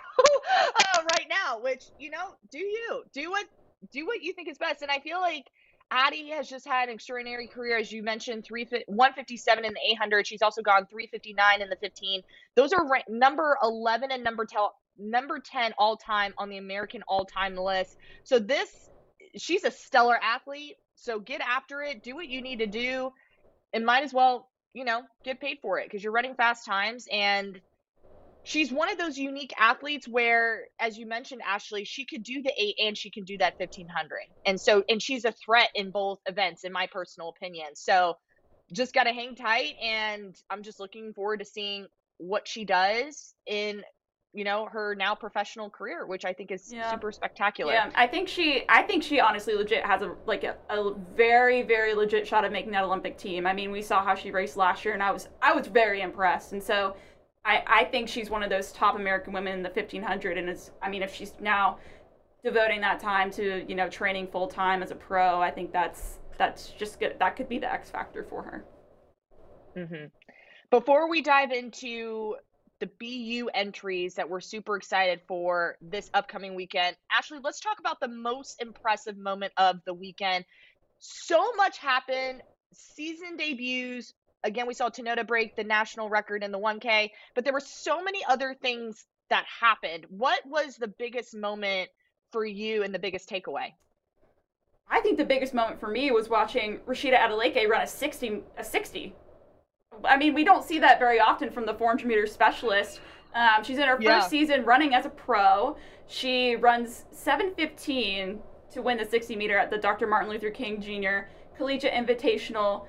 [1.12, 3.46] right now, which you know, do you do what
[3.92, 4.82] do what you think is best?
[4.82, 5.44] And I feel like
[5.90, 10.26] Addie has just had an extraordinary career, as you mentioned, three 157 in the 800.
[10.26, 12.22] She's also gone 359 in the 15.
[12.56, 14.60] Those are number 11 and number 10,
[14.98, 17.96] number 10 all time on the American all time list.
[18.24, 18.68] So this,
[19.36, 20.76] she's a stellar athlete.
[20.94, 23.12] So get after it, do what you need to do,
[23.72, 27.06] and might as well, you know, get paid for it because you're running fast times
[27.10, 27.60] and
[28.48, 32.52] she's one of those unique athletes where as you mentioned ashley she could do the
[32.56, 36.18] eight and she can do that 1500 and so and she's a threat in both
[36.26, 37.66] events in my personal opinion.
[37.74, 38.16] So
[38.72, 41.86] just got to hang tight and i'm just looking forward to seeing
[42.18, 43.82] what she does in
[44.34, 46.90] you know her now professional career which i think is yeah.
[46.90, 47.72] super spectacular.
[47.72, 51.62] Yeah i think she i think she honestly legit has a like a, a very
[51.62, 53.46] very legit shot at making that olympic team.
[53.46, 56.02] I mean we saw how she raced last year and i was i was very
[56.02, 56.52] impressed.
[56.52, 56.94] And so
[57.44, 60.38] I, I think she's one of those top American women in the 1500.
[60.38, 61.78] And it's, I mean, if she's now
[62.44, 66.18] devoting that time to, you know, training full time as a pro, I think that's,
[66.36, 67.16] that's just good.
[67.18, 68.64] That could be the X factor for her.
[69.76, 70.06] Mm-hmm.
[70.70, 72.36] Before we dive into
[72.80, 78.00] the BU entries that we're super excited for this upcoming weekend, Ashley, let's talk about
[78.00, 80.44] the most impressive moment of the weekend.
[80.98, 82.42] So much happened.
[82.72, 84.12] Season debuts,
[84.44, 88.02] again, we saw Tinoda break the national record in the 1K, but there were so
[88.02, 90.06] many other things that happened.
[90.08, 91.90] What was the biggest moment
[92.32, 93.72] for you and the biggest takeaway?
[94.90, 98.64] I think the biggest moment for me was watching Rhasidat Adeleke run a 60, a
[98.64, 99.14] 60.
[100.04, 103.00] I mean, we don't see that very often from the 400 meter specialist.
[103.34, 104.20] Um, she's in her first Yeah.
[104.28, 105.76] season running as a pro.
[106.06, 110.06] She runs 7:15 to win the 60 meter at the Dr.
[110.06, 111.28] Martin Luther King Jr.
[111.56, 112.86] Collegiate Invitational.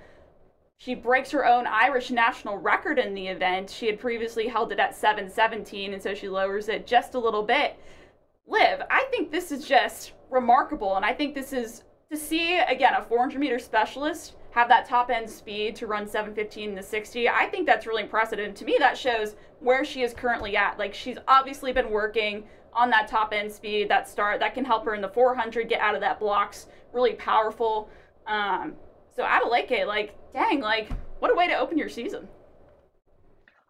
[0.79, 3.69] She breaks her own Irish national record in the event.
[3.69, 7.43] She had previously held it at 7:17, and so she lowers it just a little
[7.43, 7.77] bit.
[8.47, 12.93] Liv, I think this is just remarkable, and I think this is to see again
[12.95, 17.45] a 400 meter specialist have that top end speed to run 715 to 60 i
[17.45, 20.91] think that's really impressive and to me that shows where she is currently at like
[20.91, 24.95] she's obviously been working on that top end speed that start that can help her
[24.95, 27.89] in the 400 get out of that blocks really powerful
[28.25, 28.73] um,
[29.15, 29.87] so adeleke like it.
[29.87, 30.89] Like, dang like
[31.19, 32.27] what a way to open your season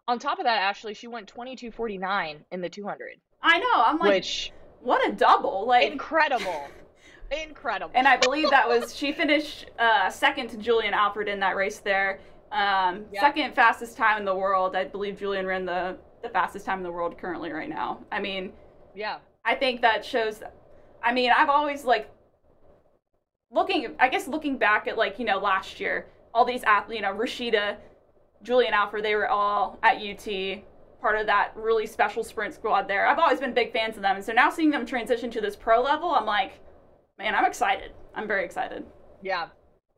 [0.08, 4.10] On top of that, Ashley, she went 22.49 in the 200, i know i'm like
[4.14, 6.68] which what a double like incredible,
[7.30, 7.92] incredible.
[7.94, 11.78] and I believe that was she finished uh, second to Julien Alfred in that race
[11.78, 12.18] there.
[12.50, 13.20] Um, Yeah.
[13.20, 14.74] Second fastest time in the world.
[14.74, 18.00] I believe Julien ran the the fastest time in the world currently right now.
[18.10, 18.52] I mean,
[18.94, 20.42] yeah, I think that shows.
[21.02, 22.10] I mean, I've always like
[23.50, 23.94] looking.
[23.98, 27.12] I guess looking back at like you know last year, all these athletes, you know,
[27.12, 27.76] Rhasidat,
[28.42, 30.62] Julien Alfred, they were all at UT,
[31.00, 33.06] part of that really special sprint squad there.
[33.06, 35.56] I've always been big fans of them, and so now seeing them transition to this
[35.56, 36.60] pro level, I'm like,
[37.18, 37.92] man, I'm excited.
[38.14, 38.84] I'm very excited.
[39.22, 39.48] yeah,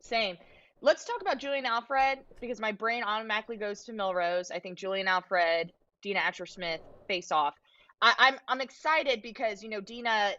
[0.01, 0.37] same.
[0.85, 4.51] Let's talk about Julien Alfred because my brain automatically goes to Millrose.
[4.53, 5.73] I think Julien Alfred,
[6.03, 7.55] Dina Asher Smith face off.
[8.03, 10.33] I, I'm I'm excited because you know Dina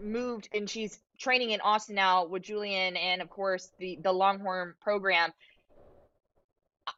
[0.00, 4.74] moved and she's training in Austin now with Julien and of course the the Longhorn
[4.80, 5.32] program.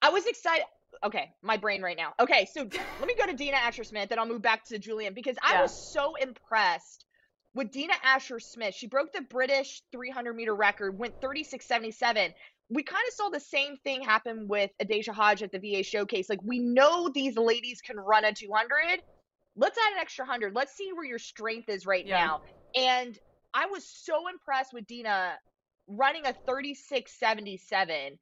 [0.02, 0.64] I was excited.
[1.04, 2.14] Okay, my brain right now.
[2.20, 5.14] Okay, so let me go to Dina Asher Smith, then I'll move back to Julien
[5.14, 5.62] because I Yeah.
[5.62, 7.04] was so impressed
[7.54, 8.74] with Dina Asher Smith.
[8.74, 12.34] She broke the British 300 meter record, went 36.77.
[12.70, 16.28] We kind of saw the same thing happen with Adaejah Hodge at the VA showcase.
[16.28, 19.00] Like we know these ladies can run a 200.
[19.56, 20.54] Let's add an extra 100.
[20.54, 22.16] Let's see where your strength is right Yeah.
[22.16, 22.40] now.
[22.74, 23.18] And
[23.54, 25.34] I was so impressed with Dina
[25.86, 28.18] running a 36.77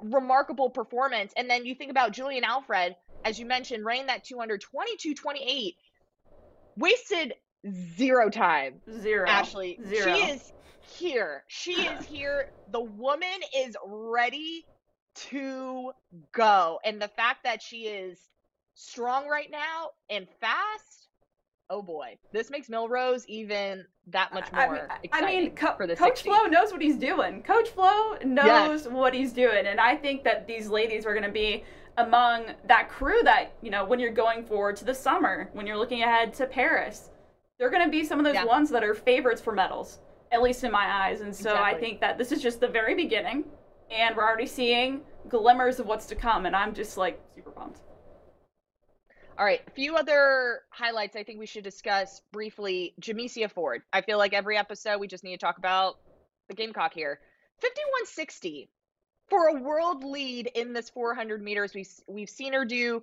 [0.00, 1.32] remarkable performance.
[1.36, 5.74] And then you think about Julien Alfred, as you mentioned, ran that 200, 22 28,
[6.76, 7.34] wasted
[7.96, 8.80] zero time.
[9.00, 9.28] Zero.
[9.28, 10.14] Ashley, Zero.
[10.14, 10.52] she is
[10.98, 11.44] here.
[11.48, 12.52] She is here.
[12.70, 14.66] The woman is ready
[15.30, 15.92] to
[16.32, 16.80] go.
[16.84, 18.18] And the fact that she is
[18.74, 21.03] strong right now and fast,
[21.70, 25.98] oh boy, this makes Millrose even that much I more mean, I mean, Co- Coach
[25.98, 26.28] 60.
[26.28, 27.42] Flo knows what he's doing.
[27.42, 31.32] Coach Flo knows what he's doing, and I think that these ladies are going to
[31.32, 31.64] be
[31.98, 35.78] among that crew that you know when you're going forward to the summer, when you're
[35.78, 37.10] looking ahead to Paris,
[37.58, 38.44] they're going to be some of those Yeah.
[38.44, 40.00] ones that are favorites for medals,
[40.32, 41.20] at least in my eyes.
[41.20, 43.44] And so I think that this is just the very beginning,
[43.90, 47.80] and we're already seeing glimmers of what's to come, and I'm just like super pumped.
[49.36, 52.94] All right, a few other highlights I think we should discuss briefly.
[53.00, 53.82] Jameesia Ford.
[53.92, 55.96] I feel like every episode we just need to talk about
[56.48, 57.18] the Gamecock here.
[57.60, 58.68] 5160
[59.28, 61.74] for a world lead in this 400 meters.
[61.74, 63.02] We've we've seen her do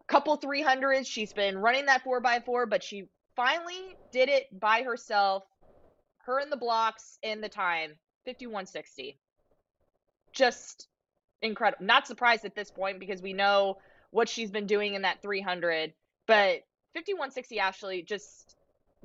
[0.00, 1.06] a couple 300s.
[1.06, 5.44] She's been running that 4x4, but she finally did it by herself.
[6.24, 7.92] Her in the blocks in the time
[8.24, 9.18] 5160.
[10.32, 10.88] Just
[11.42, 11.84] incredible.
[11.84, 13.76] Not surprised at this point because we know
[14.16, 15.92] what she's been doing in that 300,
[16.26, 16.62] but
[16.94, 18.56] 5160 Ashley just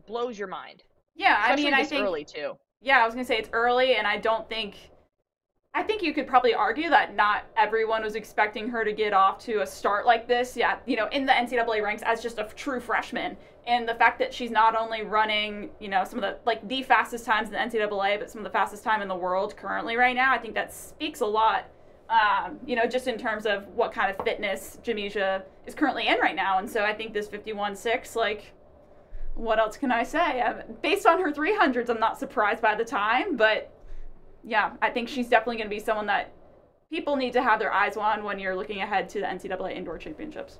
[0.07, 0.83] blows your mind.
[1.15, 2.53] Yeah, I mean, I think early too.
[2.81, 4.75] Yeah, I was gonna say it's early, and I don't think.
[5.73, 9.37] I think you could probably argue that not everyone was expecting her to get off
[9.45, 10.55] to a start like this.
[10.55, 13.35] Yeah, you know, in the NCAA ranks as just a true freshman,
[13.67, 16.83] and the fact that she's not only running, you know, some of the like the
[16.83, 19.97] fastest times in the NCAA, but some of the fastest time in the world currently
[19.97, 20.33] right now.
[20.33, 21.65] I think that speaks a lot.
[22.11, 26.19] Um, you know, just in terms of what kind of fitness Jameesia is currently in
[26.19, 28.51] right now, and so I think this 51.6, like,
[29.35, 30.41] what else can I say?
[30.41, 33.73] I, based on her 300s, I'm not surprised by the time, but
[34.43, 36.33] yeah, I think she's definitely going to be someone that
[36.91, 39.97] people need to have their eyes on when you're looking ahead to the NCAA Indoor
[39.97, 40.59] Championships.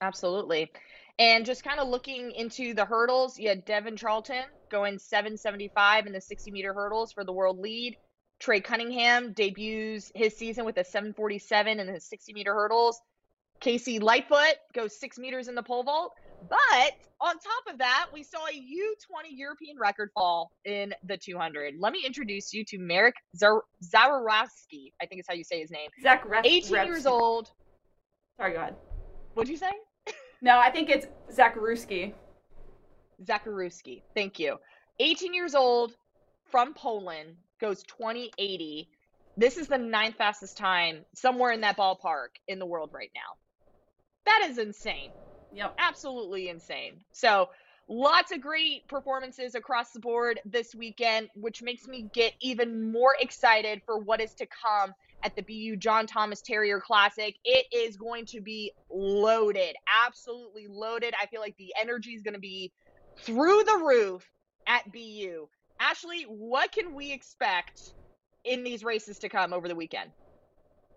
[0.00, 0.70] Absolutely.
[1.18, 6.12] And just kind of looking into the hurdles, you had Devynne Charlton going 775 in
[6.12, 7.96] the 60 meter hurdles for the world lead.
[8.42, 13.00] Trey Cunningham debuts his season with a 747 in the 60 meter hurdles.
[13.60, 16.14] KC Lightfoot goes six meters in the pole vault.
[16.50, 21.74] But on top of that, we saw a U20 European record fall in the 200.
[21.78, 24.90] Let me introduce you to Marek Zawarovski.
[25.00, 25.88] I think is how you say his name.
[26.02, 27.52] Zach Ref- 18 Ref- years old.
[28.38, 28.74] Sorry, go ahead.
[29.34, 29.70] What'd you say?
[30.40, 32.12] No, I think it's Zach Ruski.
[33.24, 34.02] Zakaruski.
[34.16, 34.56] Thank you.
[34.98, 35.94] 18 years old,
[36.50, 38.88] from Poland goes 2080.
[39.38, 43.38] This is the ninth fastest time, somewhere in that ballpark in the world right now.
[44.26, 45.12] That is insane.
[45.52, 45.72] Yep.
[45.78, 47.00] Absolutely insane.
[47.12, 47.48] So,
[47.88, 53.14] lots of great performances across the board this weekend, which makes me get even more
[53.20, 54.92] excited for what is to come
[55.24, 57.34] at the BU John Thomas Terrier Classic.
[57.44, 61.14] It is going to be loaded, absolutely loaded.
[61.20, 62.72] I feel like the energy is going to be
[63.20, 64.28] through the roof
[64.66, 65.48] at BU.
[65.82, 67.94] Ashley, what can we expect
[68.44, 70.10] in these races to come over the weekend?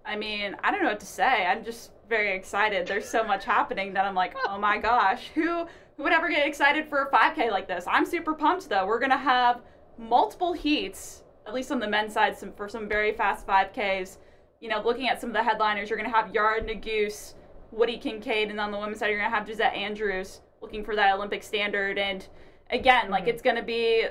[0.05, 1.47] I mean, I don't know what to say.
[1.47, 2.85] I'm just very excited.
[2.85, 5.65] There's so much happening that I'm like, oh my gosh, who
[5.97, 7.85] who would ever get excited for a 5K like this?
[7.87, 8.85] I'm super pumped though.
[8.85, 9.61] We're gonna have
[9.97, 14.17] multiple heats, at least on the men's side, some for some very fast 5Ks.
[14.61, 17.33] You know, looking at some of the headliners, you're gonna have Yared Nuguse,
[17.71, 21.15] Woody Kincaid, and on the women's side, you're gonna have Josette Andrews looking for that
[21.15, 21.97] Olympic standard.
[21.97, 22.27] And
[22.69, 23.29] again, like mm-hmm.
[23.31, 24.05] it's gonna be,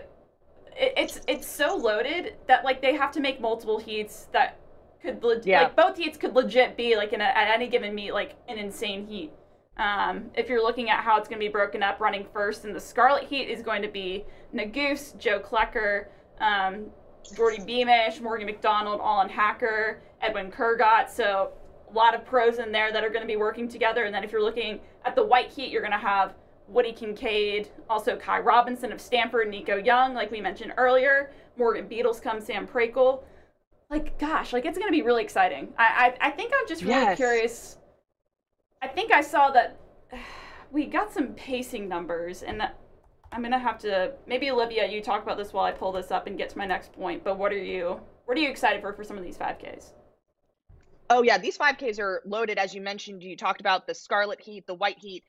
[0.77, 4.59] it, it's it's so loaded that like they have to make multiple heats that
[5.03, 5.63] could le- yeah.
[5.63, 8.59] like both heats could legit be like in a, at any given meet like an
[8.59, 9.33] insane heat.
[9.77, 12.73] Um, if you're looking at how it's going to be broken up, running first in
[12.73, 16.07] the Scarlet Heat is going to be Nuguse, Joe Klecker,
[16.41, 16.87] um,
[17.35, 21.11] Geordie Beamish, Morgan McDonald, Alan Hacker, Edwin Kurgat.
[21.11, 21.53] So
[21.91, 24.05] a lot of pros in there that are going to be working together.
[24.05, 26.35] And then if you're looking at the White Heat, you're going to have
[26.69, 32.43] Woody Kincaid, also Ky Robinson of Stanford, Nico Young, like we mentioned earlier, Morgan Beadlescomb,
[32.43, 33.23] Sam Prakel.
[33.91, 35.73] Like, gosh, like it's going to be really exciting.
[35.79, 37.17] I, I, I think I'm just really yes.
[37.17, 37.79] curious
[38.85, 39.79] I think I saw that
[40.71, 42.63] we got some pacing numbers, and
[43.33, 46.27] I'm gonna have to maybe Olivia, you talk about this while I pull this up
[46.27, 47.25] and get to my next point.
[47.25, 49.93] But what are you what are you excited for for some of these 5Ks?
[51.09, 53.23] Oh yeah, these 5Ks are loaded as you mentioned.
[53.23, 55.25] You talked about the Scarlet Heat, the White Heat.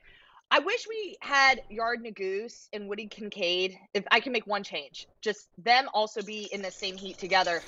[0.52, 3.78] I wish we had Yared Nuguse and Woody Kincaid.
[3.94, 7.62] If I can make one change, just them also be in the same heat together.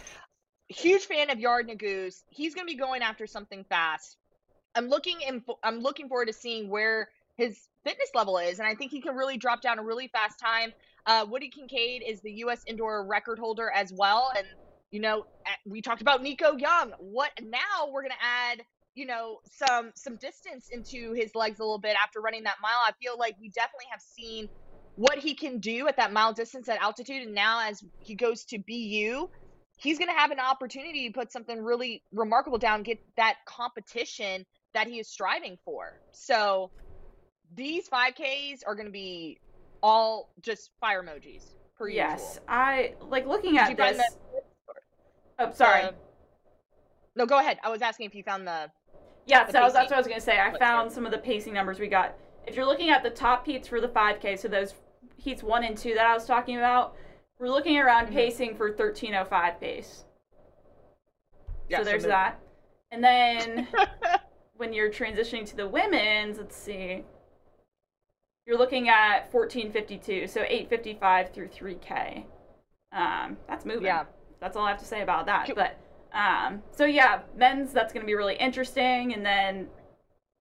[0.69, 2.23] Huge fan of Yared Nuguse.
[2.30, 4.17] He's going to be going after something fast.
[4.75, 8.75] I'm looking in, I'm looking forward to seeing where his fitness level is, and I
[8.75, 10.71] think he can really drop down a really fast time.
[11.05, 12.61] Uh, Woody Kincaid is the U.S.
[12.67, 14.45] indoor record holder as well, and
[14.91, 15.25] you know
[15.65, 16.91] we talked about Nico Young.
[16.99, 17.89] What now?
[17.91, 18.61] We're gonna add
[18.97, 22.79] you know some some distance into his legs a little bit after running that mile.
[22.85, 24.49] I feel like we definitely have seen
[24.95, 28.43] what he can do at that mile distance at altitude, and now as he goes
[28.45, 29.29] to BU,
[29.77, 34.43] he's going to have an opportunity to put something really remarkable down, get that competition
[34.73, 36.01] that he is striving for.
[36.11, 36.71] So
[37.55, 39.37] these 5Ks are going to be
[39.83, 41.43] all just fire emojis
[41.77, 42.43] per yes, usual.
[42.47, 44.01] I like looking at this.
[45.37, 45.83] Oh, sorry.
[45.83, 45.91] Uh,
[47.15, 47.57] no, go ahead.
[47.63, 48.69] I was asking if you found the.
[49.28, 50.39] Yeah, the so that's what I was going to say.
[50.39, 52.15] I found some of the pacing numbers we got.
[52.47, 54.73] If you're looking at the top heats for the 5K, so those
[55.17, 56.95] heats one and two that I was talking about,
[57.38, 58.15] we're looking around mm-hmm.
[58.15, 60.05] pacing for 1305 pace.
[61.69, 62.39] Yeah, so there's so that.
[62.91, 63.67] And then
[64.55, 67.03] when you're transitioning to the women's, let's see,
[68.45, 72.23] you're looking at 1452, so 855 through 3K.
[72.93, 73.84] Um, that's moving.
[73.84, 74.05] Yeah.
[74.39, 75.51] That's all I have to say about that.
[75.53, 75.78] But
[76.14, 79.68] um, so yeah, men's that's going to be really interesting, and then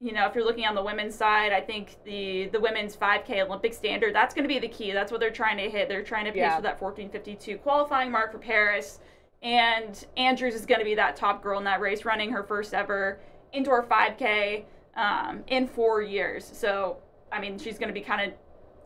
[0.00, 3.46] you know if you're looking on the women's side, I think the the women's 5K
[3.46, 4.92] Olympic standard that's going to be the key.
[4.92, 5.88] That's what they're trying to hit.
[5.88, 6.56] They're trying to pace yeah.
[6.56, 9.00] for that 1452 qualifying mark for Paris.
[9.42, 12.74] And Andrews is going to be that top girl in that race, running her first
[12.74, 13.20] ever
[13.52, 14.64] indoor 5K
[14.96, 16.44] um, in four years.
[16.52, 16.98] So,
[17.30, 18.36] I mean, she's going to be kind of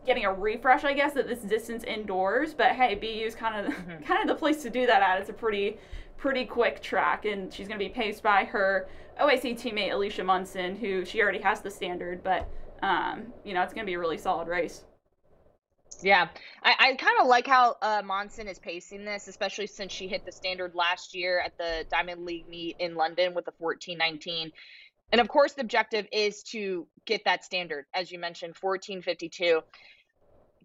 [0.05, 2.53] getting a refresh, I guess, at this distance indoors.
[2.53, 4.03] But hey, BU is kind of mm-hmm.
[4.07, 5.19] kind of the place to do that at.
[5.19, 5.77] It's a pretty
[6.21, 8.87] pretty quick track, and she's going to be paced by her
[9.19, 12.23] OAC teammate Alicia Monson, who she already has the standard.
[12.23, 12.47] But
[12.83, 14.85] um, you know, it's going to be a really solid race.
[16.01, 16.29] Yeah,
[16.63, 20.25] I, I kind of like how uh, Monson is pacing this, especially since she hit
[20.25, 24.51] the standard last year at the Diamond League meet in London with the 1419.
[25.11, 29.61] And of course, the objective is to get that standard, as you mentioned, 1452.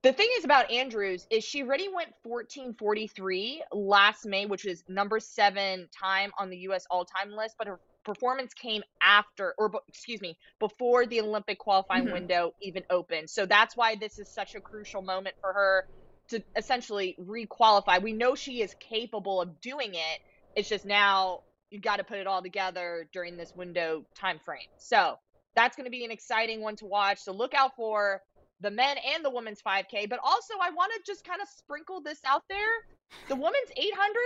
[0.06, 5.18] The thing is about Andrews is she already went 1443 last May, which is number
[5.18, 6.86] seven time on the U.S.
[6.88, 12.12] all-time list, but her performance came after, or excuse me, before the Olympic qualifying mm-hmm.
[12.12, 13.28] window even opened.
[13.28, 15.88] So that's why this is such a crucial moment for her
[16.28, 18.00] to essentially requalify.
[18.00, 20.20] We know she is capable of doing it.
[20.54, 21.40] It's just now
[21.70, 24.68] you got to put it all together during this window time frame.
[24.78, 25.18] So
[25.56, 27.18] that's going to be an exciting one to watch.
[27.18, 28.22] So look out for
[28.60, 30.08] the men and the women's 5K.
[30.08, 32.58] But also, I want to just kind of sprinkle this out there.
[33.28, 34.16] The women's 800,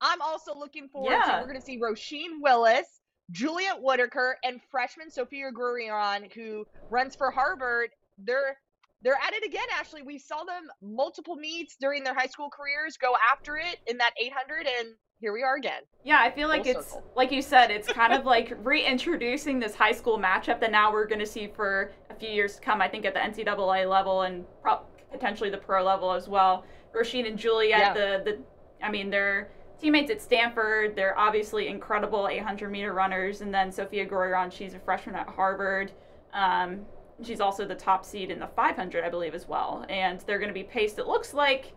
[0.00, 1.32] I'm also looking forward yeah.
[1.32, 1.38] to.
[1.40, 7.30] We're going to see Roisin Willis Juliet Whitaker and freshman Sophia Gorriaran, who runs for
[7.30, 8.58] Harvard, they're
[9.02, 10.02] they're at it again, Ashley.
[10.02, 14.12] We saw them multiple meets during their high school careers go after it in that
[14.20, 15.82] 800, and here we are again.
[16.04, 17.04] Yeah, I feel like Full it's circle.
[17.14, 21.06] like you said, it's kind of like reintroducing this high school matchup that now we're
[21.06, 22.82] going to see for a few years to come.
[22.82, 24.80] I think at the NCAA level and pro-
[25.12, 26.64] potentially the pro level as well.
[26.92, 27.94] Rashid and Juliet, Yeah.
[27.94, 30.96] the the, I mean, they're teammates at Stanford.
[30.96, 35.92] They're obviously incredible 800 meter runners, and then Sophia Gorriaran, she's a freshman at Harvard.
[36.34, 36.80] Um,
[37.22, 39.86] she's also the top seed in the 500, I believe, as well.
[39.88, 40.98] And they're going to be paced.
[40.98, 41.74] It looks like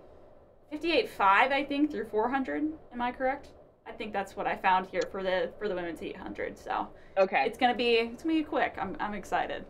[0.73, 2.63] 58.5, I think, through 400.
[2.93, 3.49] Am I correct?
[3.87, 6.57] I think that's what I found here for the for the women's 800.
[6.57, 6.87] So
[7.17, 7.43] Okay.
[7.45, 8.75] it's gonna be it's gonna be quick.
[8.79, 9.63] I'm I'm excited.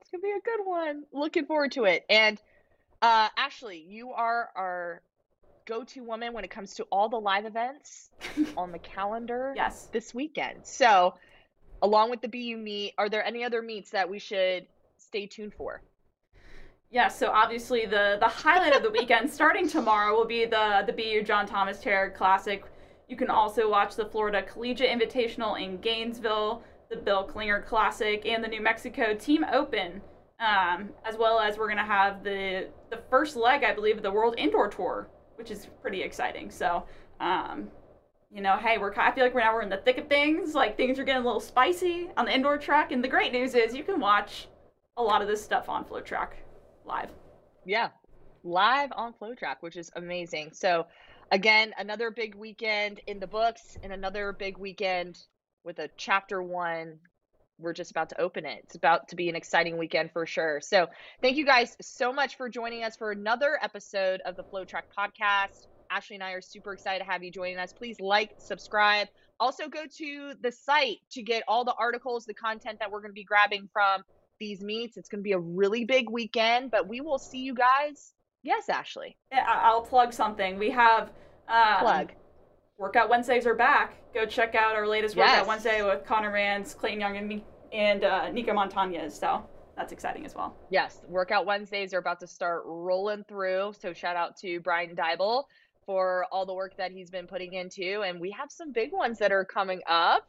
[0.00, 1.04] It's gonna be a good one.
[1.12, 2.04] Looking forward to it.
[2.10, 2.40] And
[3.02, 5.02] uh, Ashley, you are our
[5.66, 8.10] go-to woman when it comes to all the live events
[8.56, 9.88] on the calendar Yes.
[9.92, 10.66] this weekend.
[10.66, 11.14] So,
[11.82, 14.66] along with the BU meet, are there any other meets that we should
[14.98, 15.82] stay tuned for?
[16.90, 20.92] Yeah, so obviously the the highlight of the weekend starting tomorrow will be the the
[20.92, 22.64] BU John Thomas Terrier Classic.
[23.08, 28.42] You can also watch the Florida Collegiate Invitational in Gainesville, the Bill Klinger Classic, and
[28.42, 30.00] the New Mexico Team Open.
[30.40, 34.10] Um, as well as we're gonna have the the first leg, I believe, of the
[34.10, 36.50] World Indoor Tour, which is pretty exciting.
[36.50, 36.84] So,
[37.18, 37.68] um,
[38.30, 40.54] you know, hey, we're I feel like we're now we're in the thick of things.
[40.54, 43.54] Like things are getting a little spicy on the indoor track, and the great news
[43.54, 44.48] is you can watch
[44.96, 46.28] a lot of this stuff on FloTrack
[46.84, 47.10] live.
[47.64, 47.88] Yeah,
[48.42, 50.50] live on FloTrack, which is amazing.
[50.52, 50.86] So,
[51.30, 55.18] again, another big weekend in the books, and another big weekend
[55.64, 56.98] with a chapter one.
[57.58, 58.62] We're just about to open it.
[58.64, 60.60] It's about to be an exciting weekend for sure.
[60.60, 60.88] So,
[61.22, 65.66] thank you guys so much for joining us for another episode of the FloTrack podcast.
[65.90, 67.72] Ashley and I are super excited to have you joining us.
[67.72, 69.08] Please like, subscribe.
[69.38, 73.10] Also, go to the site to get all the articles, the content that we're going
[73.10, 74.02] to be grabbing from
[74.44, 74.96] these meets.
[74.98, 78.12] It's going to be a really big weekend, but we will see you guys.
[78.42, 79.16] Yes, Ashley.
[79.32, 80.58] Yeah, I'll plug something.
[80.58, 81.10] We have
[81.48, 82.12] um, Plug.
[82.76, 83.96] Workout Wednesdays are back.
[84.12, 85.30] Go check out our latest Yes.
[85.30, 89.12] Workout Wednesday with Conner Mantz, Clayton Young, and, Ni- and uh, Nico Montañez.
[89.12, 89.42] So
[89.76, 90.54] that's exciting as well.
[90.70, 93.72] Yes, Workout Wednesdays are about to start rolling through.
[93.80, 95.44] So shout out to Brian Dybel
[95.86, 98.02] for all the work that he's been putting into.
[98.02, 100.28] And we have some big ones that are coming up.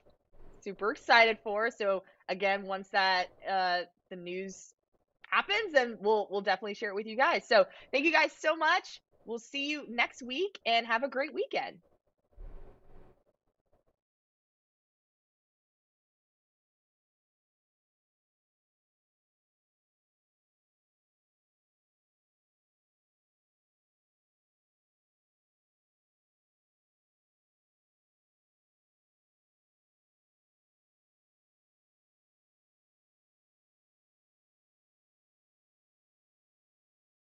[0.61, 1.69] Super excited for.
[1.69, 4.73] So again, once that uh, the news
[5.29, 7.47] happens, then we'll we'll definitely share it with you guys.
[7.47, 9.01] So thank you guys so much.
[9.25, 11.77] We'll see you next week and have a great weekend.